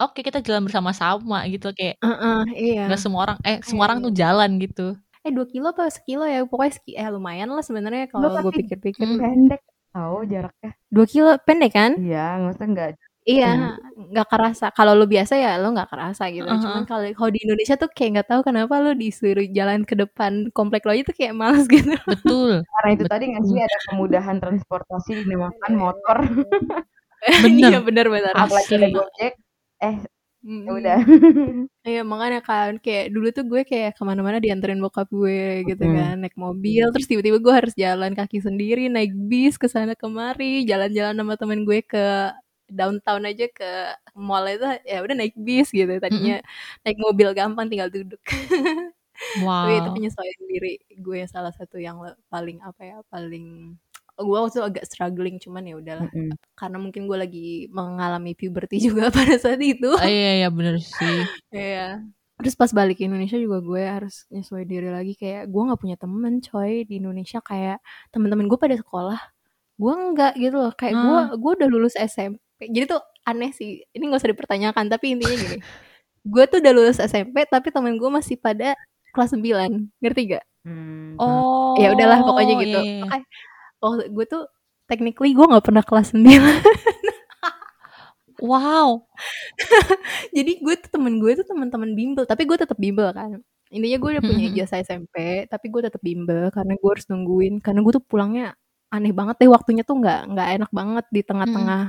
[0.00, 4.06] oke kita jalan bersama-sama gitu kayak Heeh, iya nggak semua orang eh semua orang Iya.
[4.06, 4.86] tuh jalan gitu.
[5.26, 9.04] eh 2 kilo apa sekilo ya pokoknya seki, eh lumayan lah sebenarnya kalau gue pikir-pikir
[9.04, 9.18] Hmm.
[9.20, 9.60] pendek
[9.92, 12.90] tahu jaraknya 2 kilo pendek kan iya maksudnya nggak
[13.28, 16.62] iya nggak kerasa kalau lo biasa ya lo nggak kerasa gitu Uh-huh.
[16.64, 20.48] cuman kalau kalau di Indonesia tuh kayak nggak tahu kenapa lo disuruh jalan ke depan
[20.56, 22.64] komplek lo aja tuh kayak males gitu Betul.
[22.64, 23.12] karena itu Betul.
[23.12, 26.18] tadi nggak sih ada kemudahan transportasi dinamakan motor
[27.44, 27.68] Bener.
[27.68, 29.34] iya benar benar apalagi ada gojek
[29.84, 29.96] eh
[30.38, 30.98] ya udah
[31.88, 35.94] Iya makanya kan kayak dulu tuh gue kayak ke mana-mana dianterin bokap gue gitu Mm.
[35.98, 40.62] kan naik mobil terus tiba-tiba gue harus jalan kaki sendiri naik bis ke sana kemari
[40.64, 42.04] jalan-jalan sama temen gue ke
[42.68, 43.70] downtown aja ke
[44.14, 46.38] mall itu ya udah naik bis gitu tadinya
[46.82, 48.20] naik mobil gampang tinggal duduk
[49.18, 49.94] Tapi itu Wow.
[49.98, 51.98] penyesuaian diri gue yang salah satu yang
[52.30, 53.74] paling apa ya paling
[54.14, 56.38] gue waktu itu agak struggling cuman ya udahlah Mm-mm.
[56.54, 61.18] karena mungkin gue lagi mengalami puberty juga pada saat itu Ah, iya iya bener sih.
[61.50, 62.06] Iya.
[62.38, 65.96] Terus pas balik ke Indonesia juga gue harus nyesuai diri lagi kayak gue nggak punya
[65.98, 67.82] temen coy di Indonesia kayak
[68.14, 69.18] teman-teman gue pada sekolah
[69.78, 71.34] gue enggak gitu loh kayak gue Ah.
[71.34, 75.56] gue udah lulus SMP jadi tuh aneh sih ini nggak usah dipertanyakan tapi intinya gini
[76.32, 78.74] gue tuh udah lulus SMP tapi temen gue masih pada
[79.14, 80.44] kelas 9 ngerti gak?
[80.66, 81.72] Hmm, Oh.
[81.78, 83.02] ya udahlah pokoknya gitu iya, iya.
[83.06, 83.26] Makanya,
[83.80, 84.42] oh gue tuh
[84.84, 86.26] technically gue nggak pernah kelas 9
[88.38, 89.02] Wow.
[90.36, 94.10] jadi gue tuh temen gue tuh teman-teman bimbel tapi gue tetap bimbel kan intinya gue
[94.14, 94.52] udah punya Mhm.
[94.54, 95.16] ijazah SMP
[95.50, 98.54] tapi gue tetap bimbel karena gue harus nungguin karena gue tuh pulangnya
[98.88, 101.82] aneh banget deh waktunya tuh nggak nggak enak banget di tengah-tengah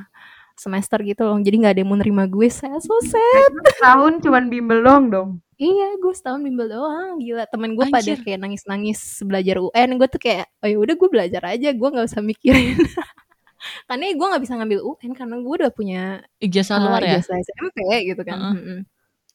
[0.60, 1.40] semester gitu loh.
[1.40, 2.52] Jadi nggak ada yang mau nerima gue.
[2.52, 3.52] Saya so sad.
[3.80, 5.30] Tahun cuman bimbel dong dong.
[5.60, 7.20] Iya gue setahun bimbel doang.
[7.20, 11.10] Gila temen gue pada kayak nangis-nangis belajar UN gue tuh kayak oh ya udah gue
[11.12, 11.70] belajar aja.
[11.72, 12.76] Gue nggak usah mikirin.
[13.88, 17.20] Karena gue nggak bisa ngambil UN karena gue udah punya ijazah uh, luar ya?
[17.20, 18.40] ijazah SMP gitu kan.
[18.40, 18.56] Heeh.
[18.56, 18.80] Mm-mm.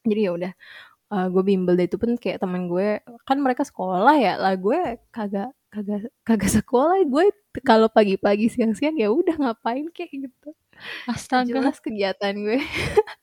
[0.05, 0.51] jadi ya udah
[1.13, 1.85] uh, gue bimbel deh.
[1.85, 4.41] Itu pun kayak temen gue kan mereka sekolah ya.
[4.41, 7.05] Lah gue kagak kagak kagak sekolah.
[7.05, 7.29] Gue
[7.63, 10.49] kalau pagi-pagi siang-siang ya udah ngapain kayak gitu.
[11.07, 11.47] Astaga.
[11.47, 12.59] Jelas kegiatan gue.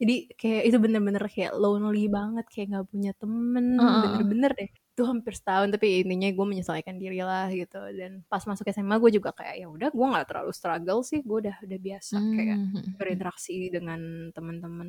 [0.00, 3.74] Jadi kayak itu bener-bener kayak lonely banget kayak nggak punya temen
[4.06, 4.70] bener-bener deh.
[4.94, 7.82] Itu hampir setahun tapi intinya gue menyesuaikan diri lah gitu.
[7.90, 11.36] Dan pas masuk SMA gue juga kayak ya udah gue nggak terlalu struggle sih gue
[11.50, 12.94] udah udah biasa kayak Hmm.
[12.96, 14.88] berinteraksi dengan teman-teman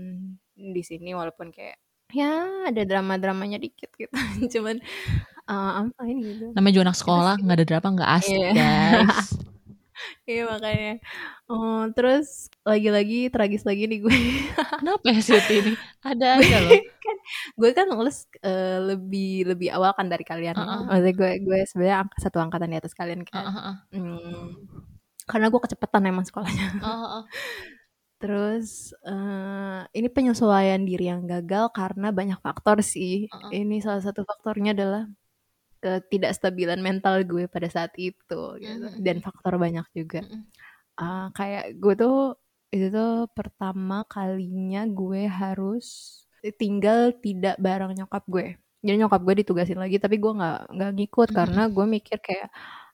[0.53, 2.33] di sini walaupun kayak ya
[2.69, 4.13] ada drama-dramanya dikit gitu.
[4.53, 4.77] Cuman
[5.47, 6.45] uh, I'm fine gitu.
[6.53, 8.49] Namanya juga anak sekolah nggak ada drama nggak asik Iya.
[8.53, 9.19] guys.
[10.27, 10.99] Iya makanya.
[11.47, 14.11] Oh, terus lagi-lagi tragis lagi nih gue.
[14.83, 15.73] Kenapa ya Siti ini?
[16.03, 16.81] Ada aja loh.
[16.99, 17.17] kan
[17.55, 20.51] gue kan lulus eh, lebih lebih awal kan dari kalian.
[20.59, 20.81] Heeh.
[20.83, 23.39] maksudnya gue gue sebenarnya angka satu angkatan di atas kalian kan.
[23.47, 23.75] Heeh, heeh.
[23.95, 24.43] Hmm,
[25.31, 26.67] karena gue kecepatan emang sekolahnya.
[26.75, 27.23] Heeh, heeh.
[28.21, 33.49] Terus eh, ini penyesuaian diri yang gagal karena banyak faktor sih Heeh.
[33.61, 35.03] ini salah satu faktornya adalah
[35.83, 39.03] ketidakstabilan mental gue pada saat itu gitu Mhm.
[39.05, 40.41] dan faktor banyak juga Mhm.
[40.95, 42.17] Ah, kayak gue tuh
[42.71, 45.87] itu tuh pertama kalinya gue harus
[46.61, 51.29] tinggal tidak bareng nyokap gue jadi nyokap gue ditugasin lagi tapi gue nggak nggak ngikut
[51.31, 51.35] Mhm.
[51.35, 52.49] karena gue mikir kayak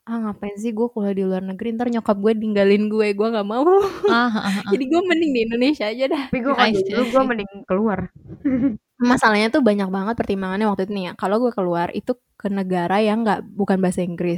[0.10, 1.78] ah ngapain sih gue kuliah di luar negeri?
[1.78, 3.64] Ntar nyokap gue ninggalin gue gue nggak mau.
[4.10, 4.70] Ah, heeh, heeh.
[4.74, 6.24] jadi gue mending di Indonesia aja dah.
[6.30, 8.00] Tapi gue see, dulu gue mending keluar.
[9.02, 11.14] masalahnya tuh banyak banget pertimbangannya waktu itu nih ya.
[11.18, 14.38] Kalau gue keluar itu ke negara yang nggak bukan bahasa Inggris.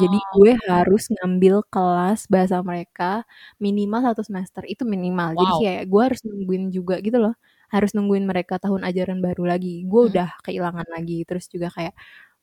[0.00, 3.24] Jadi Oh, gue harus ngambil kelas bahasa mereka
[3.60, 4.62] minimal satu semester.
[4.68, 5.36] Itu minimal.
[5.36, 5.60] Jadi wow.
[5.64, 7.34] kayak gue harus nungguin juga gitu loh.
[7.72, 9.84] Harus nungguin mereka tahun ajaran baru lagi.
[9.88, 10.10] Gue Hmm.
[10.12, 11.24] udah kehilangan lagi.
[11.24, 11.96] Terus juga kayak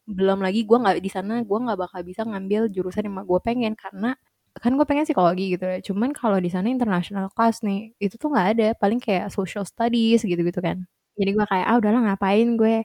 [0.10, 3.74] belum lagi gue nggak di sana gue nggak bakal bisa ngambil jurusan yang gue pengen
[3.78, 4.14] karena
[4.60, 5.80] kan gue pengen psikologi gitu ya.
[5.80, 8.68] Cuman kalau di sana international class nih itu tuh nggak ada.
[8.76, 10.84] Paling kayak social studies gitu gitu kan.
[11.20, 12.84] Jadi gue kayak ah udahlah ngapain gue?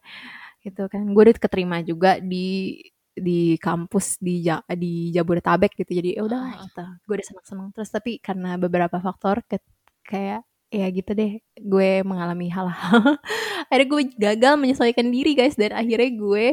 [0.64, 1.02] Gitu kan.
[1.14, 2.78] Gue udah keterima juga di
[3.16, 5.90] di kampus di Ja- di Jabodetabek gitu.
[5.98, 6.52] Jadi ya Ah, ah.
[6.66, 6.82] gitu.
[7.08, 9.62] Gue udah senang senang terus tapi karena beberapa faktor ke-
[10.06, 10.42] kayak
[10.76, 13.16] ya gitu deh gue mengalami hal-hal.
[13.70, 15.56] Akhirnya gue gagal menyesuaikan diri guys.
[15.56, 16.46] Dan akhirnya gue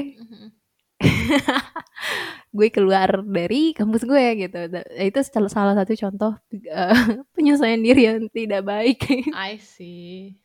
[2.57, 4.59] gue keluar dari kampus gue gitu.
[4.71, 5.19] Da- itu
[5.51, 6.93] salah satu contoh eh,
[7.35, 8.99] penyesuaian diri yang tidak baik.
[9.35, 10.37] I see.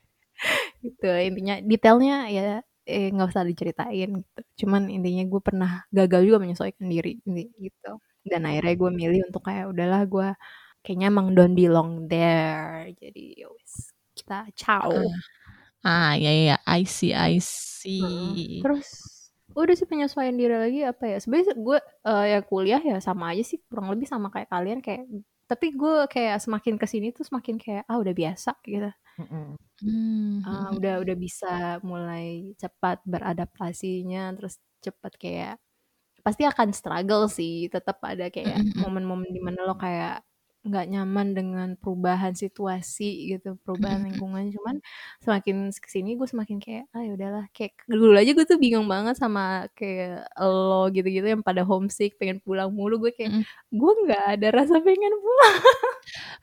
[0.78, 2.42] gitu intinya detailnya ya
[2.86, 4.40] eh, nggak usah diceritain gitu.
[4.64, 7.18] Cuman intinya gue pernah gagal juga menyesuaikan diri
[7.58, 7.90] gitu.
[8.28, 10.28] Dan akhirnya gue milih untuk kayak udahlah gue
[10.88, 12.88] kayaknya emang don't belong there.
[12.96, 14.88] Jadi yowes kita ciao.
[15.84, 16.58] Ah, ya ya, ya.
[16.64, 18.64] I see, I see.
[18.64, 18.88] terus
[19.52, 23.42] udah sih penyesuaian diri lagi apa ya sebenarnya gue eh, ya kuliah ya sama aja
[23.42, 25.04] sih kurang lebih sama kayak kalian kayak
[25.48, 28.88] tapi gue kayak semakin ke sini tuh semakin kayak ah udah biasa gitu.
[29.18, 29.46] Mm-mm.
[29.78, 35.54] Hmm, Ah, hmm, udah udah bisa mulai cepat beradaptasinya terus cepat kayak
[36.22, 40.20] pasti akan struggle sih tetap ada kayak hmm, hmm, momen-momen di mana lo kayak
[40.68, 44.76] nggak nyaman dengan perubahan situasi gitu perubahan lingkungan cuman
[45.24, 47.44] semakin ke sini gue semakin kayak ah ya udahlah.
[47.56, 52.38] Kayak dulu aja gue tuh bingung banget sama kayak lo gitu-gitu yang pada homesick pengen
[52.44, 53.00] pulang mulu.
[53.08, 53.44] Gue kayak Mm.
[53.76, 55.56] gue nggak ada rasa pengen pulang.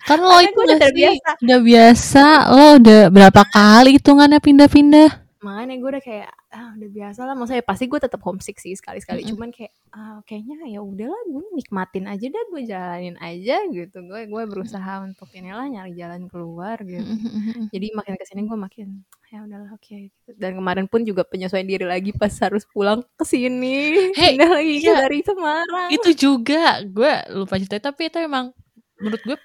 [0.06, 1.30] Kan lo itu udah terbiasa.
[1.42, 5.25] Udah biasa, lo udah berapa kali hitungannya pindah-pindah?
[5.46, 9.22] Makanya gue udah kayak ah udah biasa lah maksudnya pasti gue tetap homesick sih sekali-sekali
[9.22, 9.32] Mm-mm.
[9.38, 14.22] cuman kayak ah, kayaknya ya udahlah gue nikmatin aja dah gue jalanin aja gitu gue
[14.26, 17.66] gue berusaha untuk inilah nyari jalan keluar gitu Hmm, hmm, hmm, hmm.
[17.70, 18.88] jadi makin ke sini gue makin
[19.30, 20.30] ya udahlah oke gitu.
[20.42, 24.74] dan kemarin pun juga penyesuaian diri lagi pas harus pulang ke sini Hey, pindah lagi
[24.82, 25.06] iya.
[25.06, 28.50] dari Semarang Itu juga gue lupa cerita tapi itu emang
[28.98, 29.38] menurut gue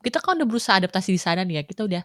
[0.00, 1.62] kita kan udah berusaha adaptasi di sana nih ya.
[1.64, 2.02] Kita udah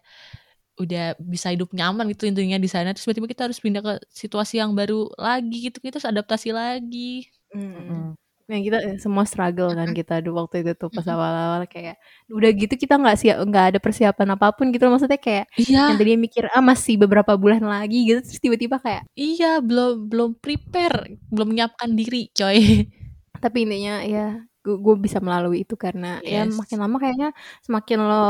[0.76, 2.92] udah bisa hidup nyaman gitu intinya di sana.
[2.92, 7.28] Terus tiba-tiba kita harus pindah ke situasi yang baru lagi gitu kita harus adaptasi lagi.
[7.56, 8.16] Mm.
[8.46, 11.98] Yang kita eh, semua struggle kan kita di waktu itu tuh pas awal-awal kayak
[12.30, 15.98] udah gitu kita nggak siap nggak ada persiapan apa pun gitu maksudnya kayak yang iya
[15.98, 18.22] tadinya mikir ah masih beberapa bulan lagi gitu.
[18.22, 22.86] Terus tiba-tiba kayak iya belum belum prepare belum menyiapkan diri coy.
[23.44, 26.58] Tapi intinya ya gue bisa melalui itu karena ya Yes.
[26.58, 27.30] makin lama kayaknya
[27.62, 28.26] semakin lo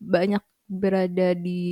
[0.00, 1.62] banyak berada di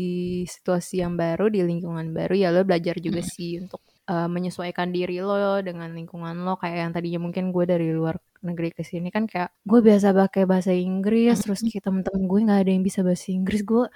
[0.46, 3.28] situasi yang baru di lingkungan baru ya lo belajar juga Mm.
[3.28, 7.90] sih untuk uh, menyesuaikan diri lo dengan lingkungan lo kayak yang tadinya mungkin gue dari
[7.90, 11.72] luar negeri ke sini kan kayak gue biasa pakai bahasa Inggris terus Mm-mm.
[11.74, 13.86] kita temen-temen gue nggak ada yang bisa bahasa Inggris gue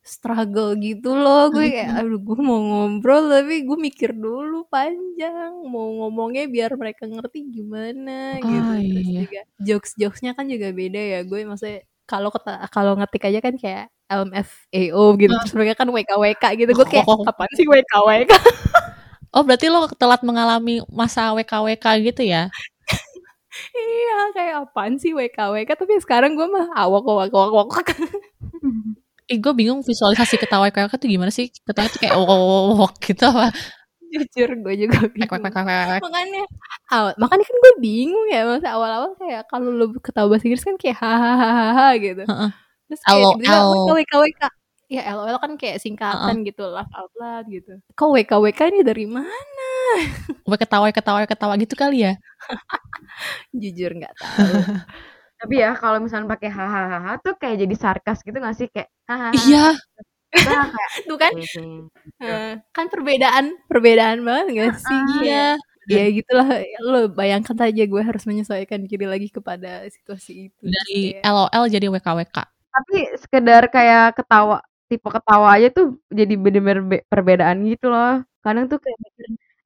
[0.00, 5.92] struggle gitu loh gue kayak aduh gue mau ngobrol tapi gue mikir dulu panjang mau
[6.00, 9.20] ngomongnya biar mereka ngerti gimana gitu Ah, terus iya.
[9.28, 12.28] juga jokes jokesnya kan juga beda ya gue maksudnya kalau
[12.74, 17.22] kalau ngetik aja kan kayak LMFAO gitu terus mereka kan WKWK gitu gue kayak Oh.
[17.30, 18.32] apaan sih WKWK
[19.30, 22.50] Oh berarti lo telat mengalami masa WKWK gitu ya?
[23.78, 27.88] iya kayak apaan sih WKWK tapi sekarang gue mah awak awak awak awak
[29.30, 31.54] Ih gue bingung visualisasi ketawa WKWK tuh gimana sih?
[31.62, 33.54] Ketawa tuh kayak oh gitu apa?
[34.10, 36.02] Jujur gue juga bingung wek, wek, wek.
[36.02, 36.42] makanya
[36.90, 40.76] awal makanya kan gue bingung ya masa awal-awal kayak kalau lo ketawa bahasa Inggris kan
[40.76, 42.24] kayak hahaha gitu
[42.90, 43.32] terus kayak LOL.
[43.38, 44.42] tiba-tiba WK WK
[44.90, 49.06] ya LOL kan kayak singkatan gitu laugh out loud gitu kok WK WK ini dari
[49.06, 49.70] mana
[50.46, 52.14] Wek ketawa ketawa ketawa gitu kali ya?
[53.60, 54.46] jujur nggak tahu
[55.40, 59.32] Tapi ya kalau misalnya pakai hahaha tuh kayak jadi sarkas gitu gak sih kayak hahaha.
[59.32, 59.66] Iya.
[60.74, 61.32] Kayak tuh kan
[62.22, 65.58] eh, kan perbedaan perbedaan banget gak sih Iya.
[65.90, 66.46] ya gitulah
[66.80, 71.86] lo bayangkan aja gue harus menyesuaikan diri lagi kepada situasi itu Dari Kayak- LOL jadi
[71.90, 72.36] WKWK.
[72.70, 78.22] Tapi sekedar kayak ketawa tipe ketawa aja tuh jadi bener-bener be- perbedaan gitu loh.
[78.40, 78.98] Kadang tuh kayak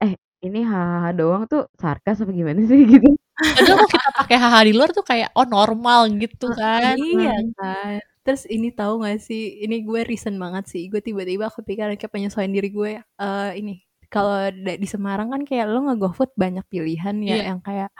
[0.01, 3.05] eh ini hahaha doang tuh sarkas apa gimana sih gitu.
[3.35, 6.97] Padahal kalau kita pakai haha di luar tuh kayak oh normal gitu kan.
[6.97, 8.01] Iya kan.
[8.25, 10.89] Terus ini tahu gak sih, ini gue recent banget sih.
[10.89, 12.93] Gue tiba-tiba kepikiran kayak penyesuaian diri gue.
[13.05, 14.49] eh ini kalau
[14.81, 17.45] di Semarang kan kayak lo nge GoFood banyak pilihan ya, Iya.
[17.53, 17.91] yang kayak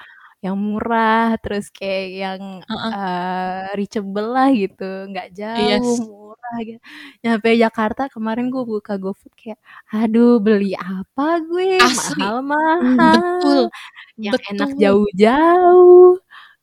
[0.45, 2.93] yang murah, terus kayak yang Heeh.
[2.95, 6.01] eh, reachable lah gitu, nggak jauh, Yes.
[6.05, 6.81] murah gitu.
[7.25, 9.59] Nyampe Jakarta kemarin gue buka GoFood kayak,
[9.93, 12.21] aduh beli apa gue, Asli.
[12.21, 13.63] mahal-mahal Betul.
[14.21, 14.81] yang enak Betul.
[14.85, 16.09] jauh-jauh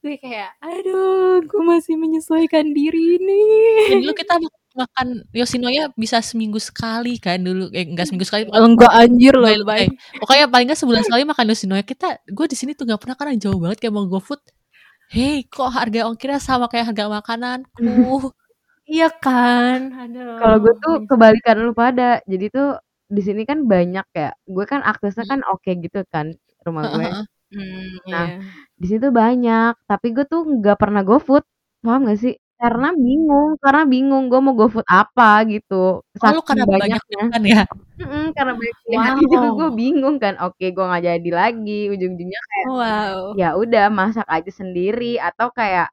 [0.02, 6.56] gue kayak aduh gue masih menyesuaikan diri nih Dulu kita mak- makan Yoshinoya bisa seminggu
[6.58, 7.68] sekali kan dulu.
[7.76, 8.48] Eh enggak seminggu sekali.
[8.48, 9.84] enggak anjir loh Lebay, lebay.
[9.92, 11.84] lebay Pokoknya paling nggak sebulan sekali makan Yoshinoya.
[11.86, 14.42] Kita gue di sini tuh nggak pernah karena jauh banget kayak mau GoFood.
[15.12, 17.78] Hei, kok harga ongkirnya sama kayak harga makananku?
[18.90, 22.24] iya kan aduh Kalau gue tuh kebalikan lu pada.
[22.26, 22.80] Jadi tuh
[23.12, 24.32] di sini kan banyak ya.
[24.48, 26.32] Gue kan aksesnya kan oke gitu kan
[26.66, 27.06] rumah gue.
[27.06, 27.24] Heeh.
[27.52, 28.40] Hmm, Nah, iya.
[28.82, 31.44] Di situ banyak, tapi gue tuh nggak pernah GoFood.
[31.86, 32.34] Paham gak sih?
[32.62, 36.00] Karena bingung, karena bingung gue mau GoFood apa gitu.
[36.22, 37.24] Oh, lu Saking karena banyak banyaknya.
[37.28, 37.62] makan ya?
[38.02, 40.34] Mm-mm, karena banyak pilihan itu gue bingung kan.
[40.46, 41.80] Oke, gue nggak jadi lagi.
[41.94, 45.88] Ujung-ujungnya kayak wow ya udah masak aja sendiri atau kayak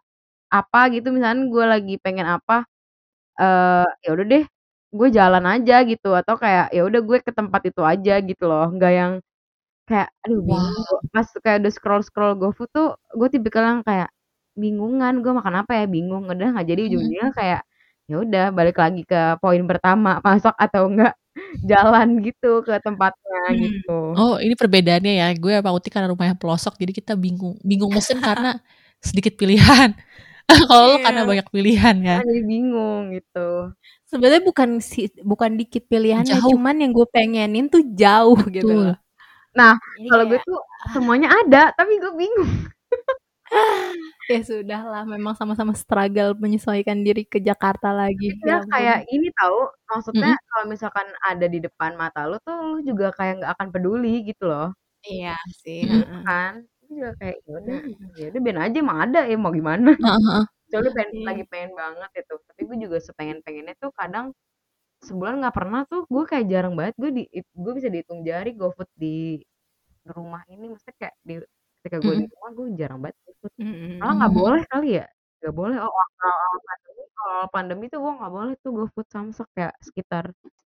[0.52, 2.64] apa gitu misalnya gue lagi pengen apa
[3.40, 4.44] eh ya udah deh
[4.98, 8.66] gue jalan aja gitu atau kayak ya udah gue ke tempat itu aja gitu loh
[8.74, 9.12] nggak yang
[9.88, 10.98] kayak aduh bingung gua.
[11.14, 14.08] pas kayak udah scroll scroll GoFood tuh gue tipikal yang kayak
[14.58, 16.90] bingungan gue makan apa ya bingung udah nggak jadi Mhm.
[16.92, 17.60] ujungnya kayak
[18.08, 21.14] ya udah balik lagi ke poin pertama masak atau enggak
[21.64, 23.60] jalan gitu ke tempatnya Hmm.
[23.64, 25.28] gitu Oh, ini perbedaannya ya.
[25.38, 27.54] Gue sama Uti karena rumahnya pelosok, jadi kita bingung.
[27.62, 28.58] Bingung mesen karena
[28.98, 29.94] sedikit pilihan.
[30.70, 31.28] Kalau lu karena Iya.
[31.30, 32.16] banyak pilihan ya.
[32.24, 33.72] Jadi bingung gitu
[34.08, 36.56] sebenarnya bukan si bukan dikit pilihannya Jauh.
[36.56, 38.88] cuman yang gue pengenin tuh jauh gitu Betul.
[39.58, 40.58] Nah, Jadi kalau gue tuh
[40.94, 42.50] semuanya ada tapi gue bingung.
[44.28, 49.28] Ya sudah lah memang sama-sama struggle menyesuaikan diri ke Jakarta lagi ya Ya kayak ini
[49.38, 49.58] tahu
[49.90, 54.24] maksudnya kalau misalkan ada di depan mata lu tuh lu juga kayak nggak akan peduli
[54.28, 54.68] gitu loh.
[55.06, 56.22] Iya sih heeh.
[56.26, 56.52] kan?
[56.82, 57.78] Lu juga kayak ya udah
[58.18, 59.88] ya udah ben aja emang ada ya mau gimana?
[60.02, 60.46] Heeh, heeh.
[60.70, 61.26] soalnya pengen Iya.
[61.30, 64.26] lagi pengen banget itu tapi gue juga sepengen pengennya tuh kadang
[65.04, 68.90] sebulan nggak pernah tuh gue kayak jarang banget gue di gue bisa dihitung jari GoFood
[68.98, 69.38] di
[70.08, 71.34] rumah ini maksudnya kayak di
[71.78, 74.02] ketika gue di rumah gue jarang banget GoFood Mm-mm.
[74.02, 75.06] malah nggak boleh kali ya
[75.38, 79.48] nggak boleh oh awal awal pandemi awal pandemi tuh gue nggak boleh tuh GoFood samsek
[79.54, 80.24] kayak sekitar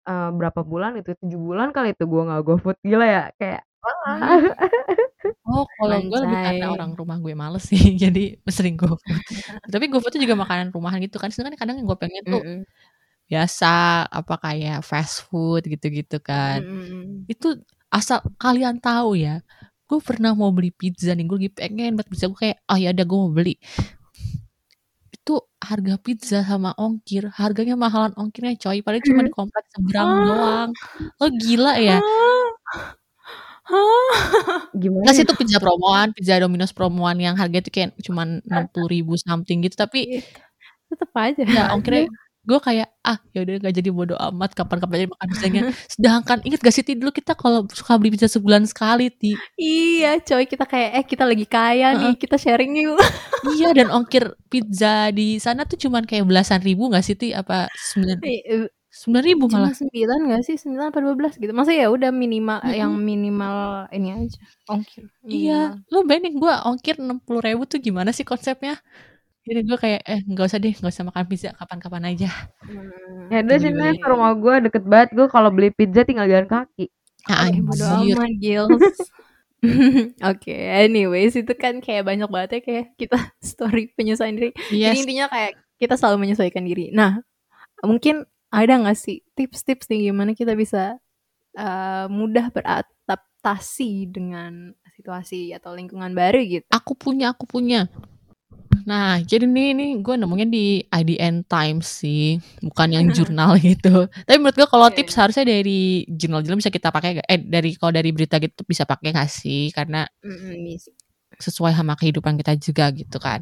[0.05, 3.61] eh, berapa bulan itu tujuh bulan kali itu gue nggak GoFood gila ya kayak
[5.49, 9.01] Oh, kalau gue lebih karena orang rumah gue males sih, jadi sering GoFood.
[9.73, 11.33] Tapi GoFood tuh juga makanan rumahan gitu kan.
[11.33, 12.59] Sedangkan kadang yang gue pengen tuh Mm-mm.
[13.29, 16.65] Biasa apa kayak fast food gitu-gitu kan.
[16.65, 17.29] Mm-mm.
[17.29, 17.61] Itu
[17.93, 19.45] asal kalian tahu ya,
[19.85, 22.25] gue pernah mau beli pizza nih, gue lagi pengen banget pizza.
[22.25, 23.55] Gue kayak, oh ya udah gue mau beli.
[25.13, 28.81] Itu harga pizza sama ongkir, harganya mahalan ongkirnya coy.
[28.81, 30.69] Padahal cuma di kompleks seberang doang.
[31.21, 32.01] Lo gila ya?
[34.73, 35.27] gimana Enggak sih ya?
[35.29, 39.77] itu pizza promoan, pizza Domino's promoan yang harga itu kayak cuman 60 ribu something gitu.
[39.77, 40.25] Tapi Iya.
[40.89, 42.09] tetep aja ya ongkirnya
[42.49, 45.61] gue kayak ah ya udah gak jadi bodo amat kapan-kapan jadi makan pizzanya.
[45.85, 49.31] Sedangkan inget gak sih Ti dulu kita kalau suka beli pizza sebulan sekali Ti.
[49.55, 52.97] iya coy kita kayak eh kita lagi kaya nih kita sharing yuk
[53.53, 57.69] iya dan ongkir pizza di sana tuh cuman kayak belasan ribu gak sih Ti apa
[57.77, 59.93] sembilan Eh, sembilan ribu Cuma malah 9
[60.27, 60.57] gak sih?
[60.57, 61.53] 9 apa 12 gitu.
[61.53, 62.73] Maksudnya ya udah minimal Mm-mm.
[62.73, 63.57] yang minimal
[63.93, 64.41] ini aja.
[64.65, 65.05] Ongkir.
[65.23, 65.93] iya Minimal.
[65.93, 68.81] lu bayangin gue ongkir enam puluh ribu tuh gimana sih konsepnya
[69.47, 72.29] jadi gue kayak eh nggak usah deh nggak usah makan pizza kapan-kapan aja
[72.63, 73.29] Hmm.
[73.29, 74.01] Ya udah Gitu sini juga.
[74.01, 75.09] ke rumah gue deket banget.
[75.13, 76.89] Gue kalau beli pizza tinggal jalan kaki.
[77.29, 78.97] ah, anjir Gils.
[80.31, 83.17] Oke, anyways itu kan kayak banyak banget ya kayak kita
[83.51, 84.49] story penyesuaian diri.
[84.55, 86.89] Jadi yes intinya kayak kita selalu menyesuaikan diri.
[86.95, 87.19] Nah,
[87.83, 90.97] mungkin ada nggak sih tips-tips nih gimana kita bisa
[91.55, 96.65] eh, mudah beradaptasi dengan situasi atau lingkungan baru gitu?
[96.67, 97.87] aku punya aku punya
[98.89, 102.23] nah jadi nih nih gue nemunya di IDN Times sih
[102.65, 104.09] bukan yang jurnal gitu.
[104.25, 107.93] Tapi menurut gue kalau Iya, tips harusnya dari jurnal-jurnal bisa kita pakai eh dari kalau
[107.93, 109.69] dari berita gitu bisa pakai nggak sih?
[109.77, 109.99] Karena
[111.39, 113.39] sesuai sama kehidupan kita juga gitu kan.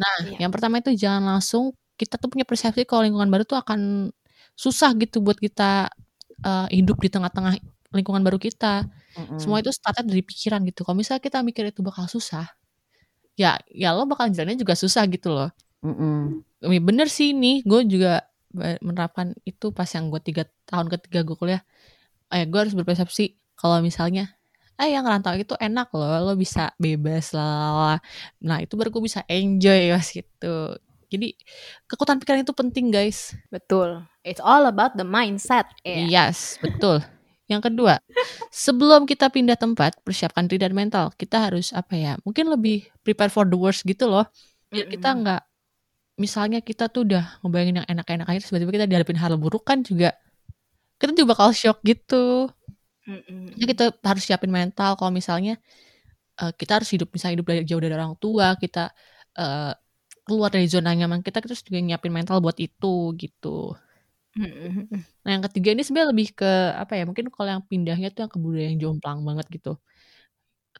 [0.00, 0.46] Nah Iya.
[0.46, 4.10] yang pertama itu jangan langsung kita tuh punya persepsi kalau lingkungan baru tuh akan
[4.56, 5.90] susah gitu buat kita
[6.44, 7.58] eh, hidup di tengah-tengah
[7.94, 8.86] lingkungan baru kita.
[9.38, 10.82] Semua itu startnya dari pikiran gitu.
[10.82, 12.50] Kalau misalnya kita mikir itu bakal susah,
[13.34, 15.50] ya ya lo bakal jalannya juga susah gitu loh.
[15.84, 16.42] Mm-mm.
[16.64, 18.24] Bener sih nih, gue juga
[18.80, 21.62] menerapkan itu pas yang gue tiga tahun ketiga gue kuliah.
[22.32, 24.32] Eh gue harus berpersepsi kalau misalnya,
[24.80, 28.00] eh yang rantau itu enak loh, lo bisa bebas lah.
[28.40, 30.56] Nah itu baru gue bisa enjoy pas gitu.
[31.12, 31.36] Jadi
[31.86, 33.38] kekuatan pikiran itu penting guys.
[33.52, 34.02] Betul.
[34.24, 35.68] It's all about the mindset.
[35.84, 36.08] ya.
[36.08, 37.04] Yes, betul.
[37.44, 37.94] Yang kedua,
[38.48, 41.12] sebelum kita pindah tempat, persiapkan diri dan mental.
[41.12, 42.12] Kita harus apa ya?
[42.24, 44.24] Mungkin lebih prepare for the worst gitu loh.
[44.72, 45.42] Biar kita nggak,
[46.20, 50.16] misalnya kita tuh udah ngebayangin yang enak-enak aja, tiba-tiba kita dihadapin hal buruk kan juga,
[51.00, 52.48] kita juga bakal shock gitu.
[53.54, 54.96] Jadi kita harus siapin mental.
[54.98, 55.60] Kalau misalnya
[56.40, 58.90] eh, kita harus hidup, misalnya hidup dari- jauh dari orang tua, kita
[59.38, 59.72] eh,
[60.24, 63.76] keluar dari zona nyaman kita, terus juga nyiapin mental buat itu gitu.
[65.24, 68.32] Nah yang ketiga ini sebenarnya lebih ke apa ya mungkin kalau yang pindahnya tuh yang
[68.32, 69.72] ke budaya yang jomplang banget gitu.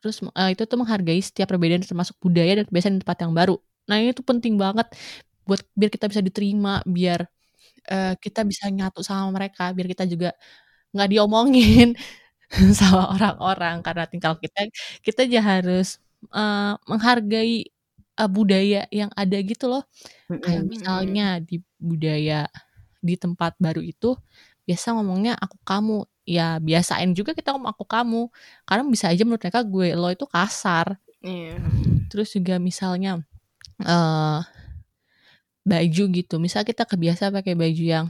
[0.01, 3.57] Terus eh, itu tuh menghargai setiap perbedaan termasuk budaya dan kebiasaan di tempat yang baru.
[3.89, 4.87] Nah ini tuh penting banget
[5.49, 7.21] buat biar kita bisa diterima, biar
[7.91, 10.31] eh, kita bisa nyatu sama mereka, biar kita juga
[10.95, 11.89] nggak diomongin
[12.81, 14.61] sama orang-orang karena tingkah laku kita
[15.07, 15.99] kita aja harus
[16.35, 17.55] eh, menghargai
[18.21, 19.85] eh, budaya yang ada gitu loh.
[20.43, 22.49] Kayak misalnya di budaya
[23.05, 24.17] di tempat baru itu
[24.65, 26.09] biasa ngomongnya aku kamu.
[26.25, 28.33] Ya biasain juga kita ngomong aku kamu.
[28.65, 30.97] Karena bisa aja menurut mereka gue lo itu kasar.
[31.25, 31.57] Iya.
[32.13, 33.25] terus juga misalnya
[33.81, 34.41] eh
[35.65, 36.35] baju gitu.
[36.41, 38.07] Misal kita kebiasa pakai baju yang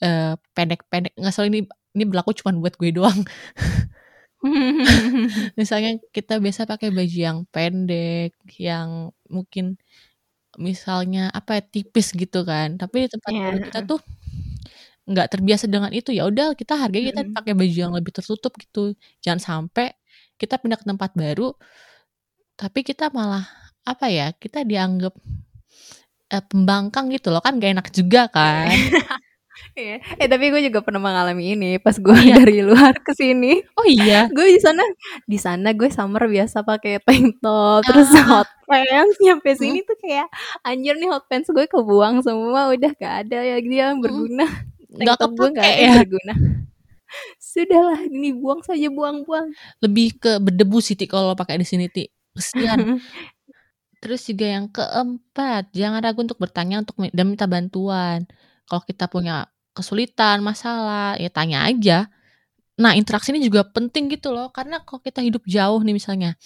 [0.00, 1.12] eh pendek-pendek.
[1.16, 3.20] Nggak salah ini ini berlaku cuma buat gue doang.
[5.58, 9.76] Misalnya kita biasa pakai baju yang pendek yang mungkin
[10.58, 12.68] misalnya apa ya, tipis gitu kan.
[12.80, 13.98] Tapi di tempat Iya, baru kita tuh
[15.10, 16.10] nggak terbiasa dengan itu.
[16.14, 17.34] Ya udah kita hargai kita Mm-mm.
[17.36, 18.94] pakai baju yang lebih tertutup gitu.
[19.24, 19.86] Jangan sampai
[20.40, 21.52] kita pindah ke tempat baru
[22.58, 23.44] tapi kita malah
[23.88, 25.14] apa ya kita dianggap
[26.32, 27.40] eh, pembangkang gitu loh.
[27.44, 28.70] Kan gak enak juga kan
[29.76, 29.96] Iya.
[30.18, 32.42] Eh tapi gue juga pernah mengalami ini pas gue iya.
[32.42, 33.62] dari luar ke sini.
[33.78, 34.26] oh iya?
[34.30, 34.82] Gue di sana
[35.24, 38.24] di sana gue summer biasa pakai tank top terus ah.
[38.42, 39.16] hot pants.
[39.22, 40.28] Nyampe sini tuh kayak
[40.66, 44.46] anjir nih hot pants gue kebuang semua udah gak ada ya dia yang mm, berguna.
[44.46, 45.82] Tank nggak top gue gak ada ya?
[45.86, 46.34] yang berguna.
[47.38, 49.50] Sudahlah ini buang saja buang-buang.
[49.82, 52.06] Lebih ke berdebu sih Ti, kalau pakai di sini ti.
[52.34, 52.98] Kesian.
[54.00, 58.24] Terus juga yang keempat jangan ragu untuk bertanya untuk dan minta bantuan
[58.70, 62.06] kalau kita punya kesulitan masalah ya tanya aja
[62.78, 66.38] nah interaksi ini juga penting gitu loh karena kalau kita hidup jauh nih misalnya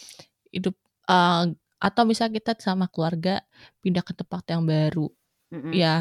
[0.48, 0.74] hidup
[1.06, 1.44] eh,
[1.78, 3.44] atau misalnya kita sama keluarga
[3.84, 5.12] pindah ke tempat yang baru
[5.52, 5.72] Mm-mm.
[5.76, 6.00] ya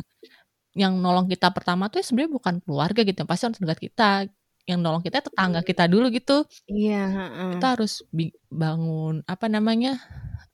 [0.73, 4.09] yang nolong kita pertama tuh ya sebenarnya bukan keluarga gitu pasti orang terdekat kita
[4.63, 7.49] yang nolong kita tetangga kita dulu gitu iya heeh.
[7.59, 8.01] kita harus
[8.47, 9.99] bangun apa namanya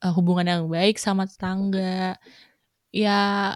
[0.02, 2.18] eh, hubungan yang baik sama tetangga
[2.90, 3.54] ya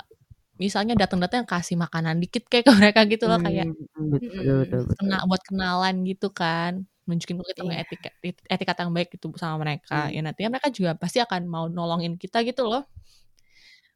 [0.62, 4.80] misalnya datang-datang kasih makanan dikit kayak ke mereka gitu loh kayak Mm, betul, betul, betul,
[4.86, 4.96] betul.
[4.98, 6.72] kena buat kenalan gitu kan
[7.04, 8.08] nunjukin kalau kita punya etika
[8.48, 10.14] etikat yang baik gitu sama mereka Mm.
[10.14, 12.82] ya nantinya mereka juga pasti akan mau nolongin kita gitu loh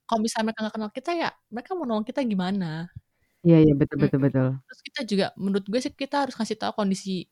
[0.08, 2.88] kalau misalnya mereka nggak kenal kita ya mereka mau nolong kita gimana
[3.46, 4.26] Iya, iya, betul, betul, Mm-mm.
[4.26, 4.48] betul.
[4.66, 7.30] terus kita juga menurut gue sih kita harus kasih tahu kondisi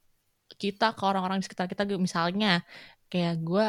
[0.55, 2.63] kita ke orang-orang di sekitar kita misalnya
[3.11, 3.67] kayak gue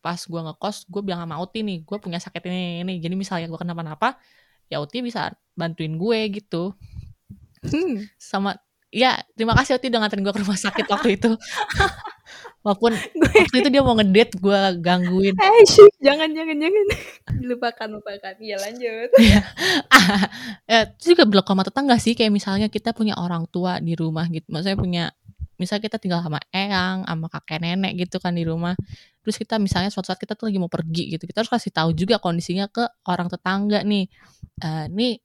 [0.00, 3.46] pas gue ngekos gue bilang sama Uti nih gue punya sakit ini ini jadi misalnya
[3.52, 4.16] gue kenapa-napa
[4.72, 6.74] ya Uti bisa bantuin gue gitu.
[7.66, 8.06] Hmm.
[8.14, 8.54] sama
[8.94, 11.30] ya terima kasih Uti udah nganterin gue ke rumah sakit waktu itu.
[12.66, 15.38] Walaupun waktu itu dia mau ngedate gue gangguin.
[15.38, 16.86] Eh, shit, jangan jangan jangan.
[17.46, 18.34] Lupakan lupakan.
[18.42, 19.10] Iya lanjut.
[20.70, 22.18] ya, itu juga berlaku sama tetangga sih.
[22.18, 24.50] Kayak misalnya kita punya orang tua di rumah gitu.
[24.50, 25.04] Maksudnya punya
[25.62, 28.74] misalnya kita tinggal sama eyang sama kakek nenek gitu kan di rumah.
[29.22, 31.22] Terus kita misalnya suatu saat kita tuh lagi mau pergi gitu.
[31.22, 34.10] Kita harus kasih tahu juga kondisinya ke orang tetangga nih
[34.64, 35.20] Eh nih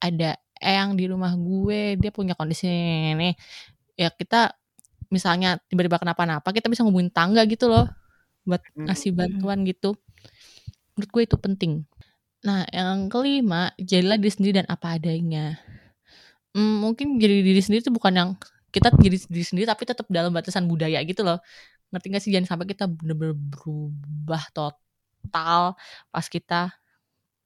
[0.00, 2.68] ada eyang di rumah gue dia punya kondisi
[3.16, 3.34] nih
[3.98, 4.54] ya kita
[5.10, 7.88] misalnya tiba-tiba kenapa-napa kita bisa ngomongin tangga gitu loh
[8.46, 8.86] buat Hmm.
[8.90, 9.96] ngasih bantuan gitu.
[10.96, 11.72] Menurut gue itu penting.
[12.46, 15.58] Nah yang kelima jadilah diri sendiri dan apa adanya.
[16.54, 18.30] Hmm, mungkin jadi diri sendiri itu bukan yang
[18.74, 21.38] kita jadi diri sendiri tapi tetap dalam batasan budaya gitu loh.
[21.94, 22.30] Ngerti gak sih?
[22.34, 25.74] Jangan sampai kita bener-bener berubah total
[26.12, 26.74] pas kita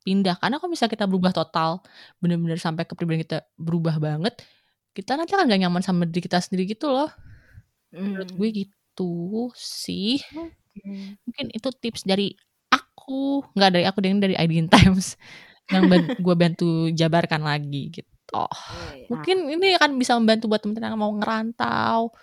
[0.05, 0.37] pindah.
[0.39, 1.81] Karena kalau misalnya kita berubah total
[2.21, 4.37] bener-bener sampai kepribadian kita berubah banget
[4.95, 7.11] kita nanti kan gak nyaman sama diri kita sendiri gitu loh.
[7.91, 10.23] Menurut gue gitu sih.
[11.27, 12.39] Mungkin itu tips dari
[12.71, 13.43] aku.
[13.59, 15.19] Nggak dari aku dengan dari IDN Times.
[15.67, 18.15] Yang ban- gue bantu jabarkan lagi gitu.
[19.11, 22.15] Mungkin ini akan bisa membantu buat teman-teman yang mau ngerantau.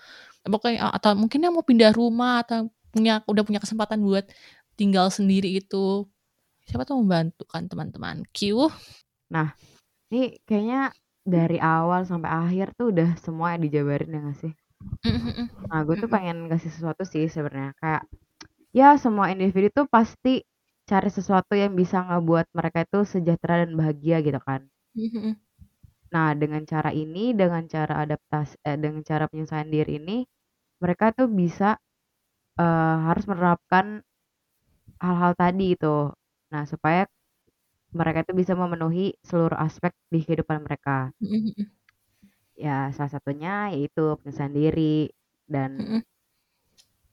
[0.48, 4.28] Pokoknya atau mungkin yang mau pindah rumah atau punya udah punya kesempatan buat
[4.80, 6.08] tinggal sendiri itu
[6.72, 8.40] siapa tuh membantu kan teman-teman Q
[10.12, 10.82] Ini kayaknya
[11.34, 14.54] dari awal sampai akhir tuh udah semua dijabarin ya gak sih?
[15.72, 18.04] Nah, gue tuh pengen kasih sesuatu sih sebenarnya kayak
[18.80, 20.34] ya semua individu tuh pasti
[20.90, 24.62] cari sesuatu yang bisa ngebuat mereka itu sejahtera dan bahagia gitu kan.
[26.16, 30.18] Nah, dengan cara ini, dengan cara adaptasi, eh, dengan cara penyelesaian diri ini,
[30.84, 31.70] mereka tuh bisa
[32.62, 33.86] eh, harus menerapkan
[35.04, 35.96] hal-hal tadi itu.
[36.54, 37.02] Nah, supaya
[38.00, 41.12] mereka itu bisa memenuhi seluruh aspek di kehidupan mereka.
[42.66, 44.96] Ya, salah satunya yaitu penyelesaian diri
[45.54, 46.04] dan Mm-mm.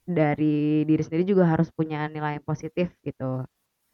[0.09, 3.45] dari diri sendiri juga harus punya nilai yang positif gitu.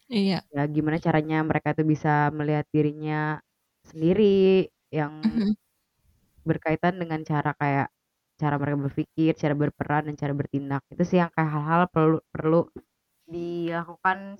[0.08, 3.42] iya Ya, gimana caranya mereka tuh bisa melihat dirinya
[3.90, 5.42] sendiri yang
[6.44, 7.88] berkaitan dengan cara kayak
[8.40, 10.82] cara mereka berpikir, cara berperan dan cara bertindak.
[10.92, 12.60] Itu sih yang kayak hal-hal perlu perlu
[13.28, 14.38] dilakukan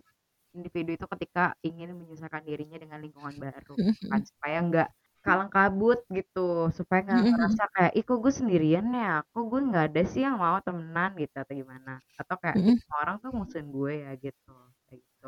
[0.56, 3.74] individu itu ketika ingin menyesuaikan dirinya dengan lingkungan baru
[4.10, 4.88] kan supaya nggak
[5.24, 6.40] kalang kabut gitu
[6.78, 7.32] supaya nggak Mm-mm.
[7.32, 11.10] ngerasa kayak ih kok gue sendirian ya kok gue nggak ada sih yang mau temenan
[11.22, 11.90] gitu atau gimana
[12.20, 12.78] atau kayak Mm-mm.
[12.80, 14.52] "Semua orang tuh musuhin gue ya gitu
[14.86, 15.26] kayak gitu.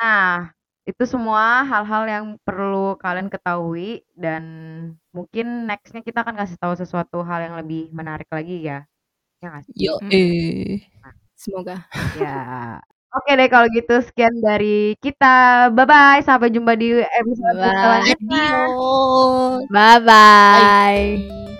[0.00, 0.50] Nah,
[0.88, 4.44] itu semua hal-hal yang perlu kalian ketahui dan
[5.16, 8.84] mungkin nextnya kita akan kasih tahu sesuatu hal yang lebih menarik lagi ya.
[9.42, 9.76] Ya nggak sih?
[9.82, 10.18] yo Mm.
[10.18, 10.80] eh
[11.36, 11.84] Semoga.
[12.14, 12.80] Ya.
[13.14, 15.70] Oke deh kalau gitu sekian dari kita.
[15.70, 16.20] Bye bye.
[16.26, 17.78] Sampai jumpa di episode Bye.
[17.78, 18.46] selanjutnya.
[18.66, 20.66] adios Bye bye.
[21.22, 21.53] Bye.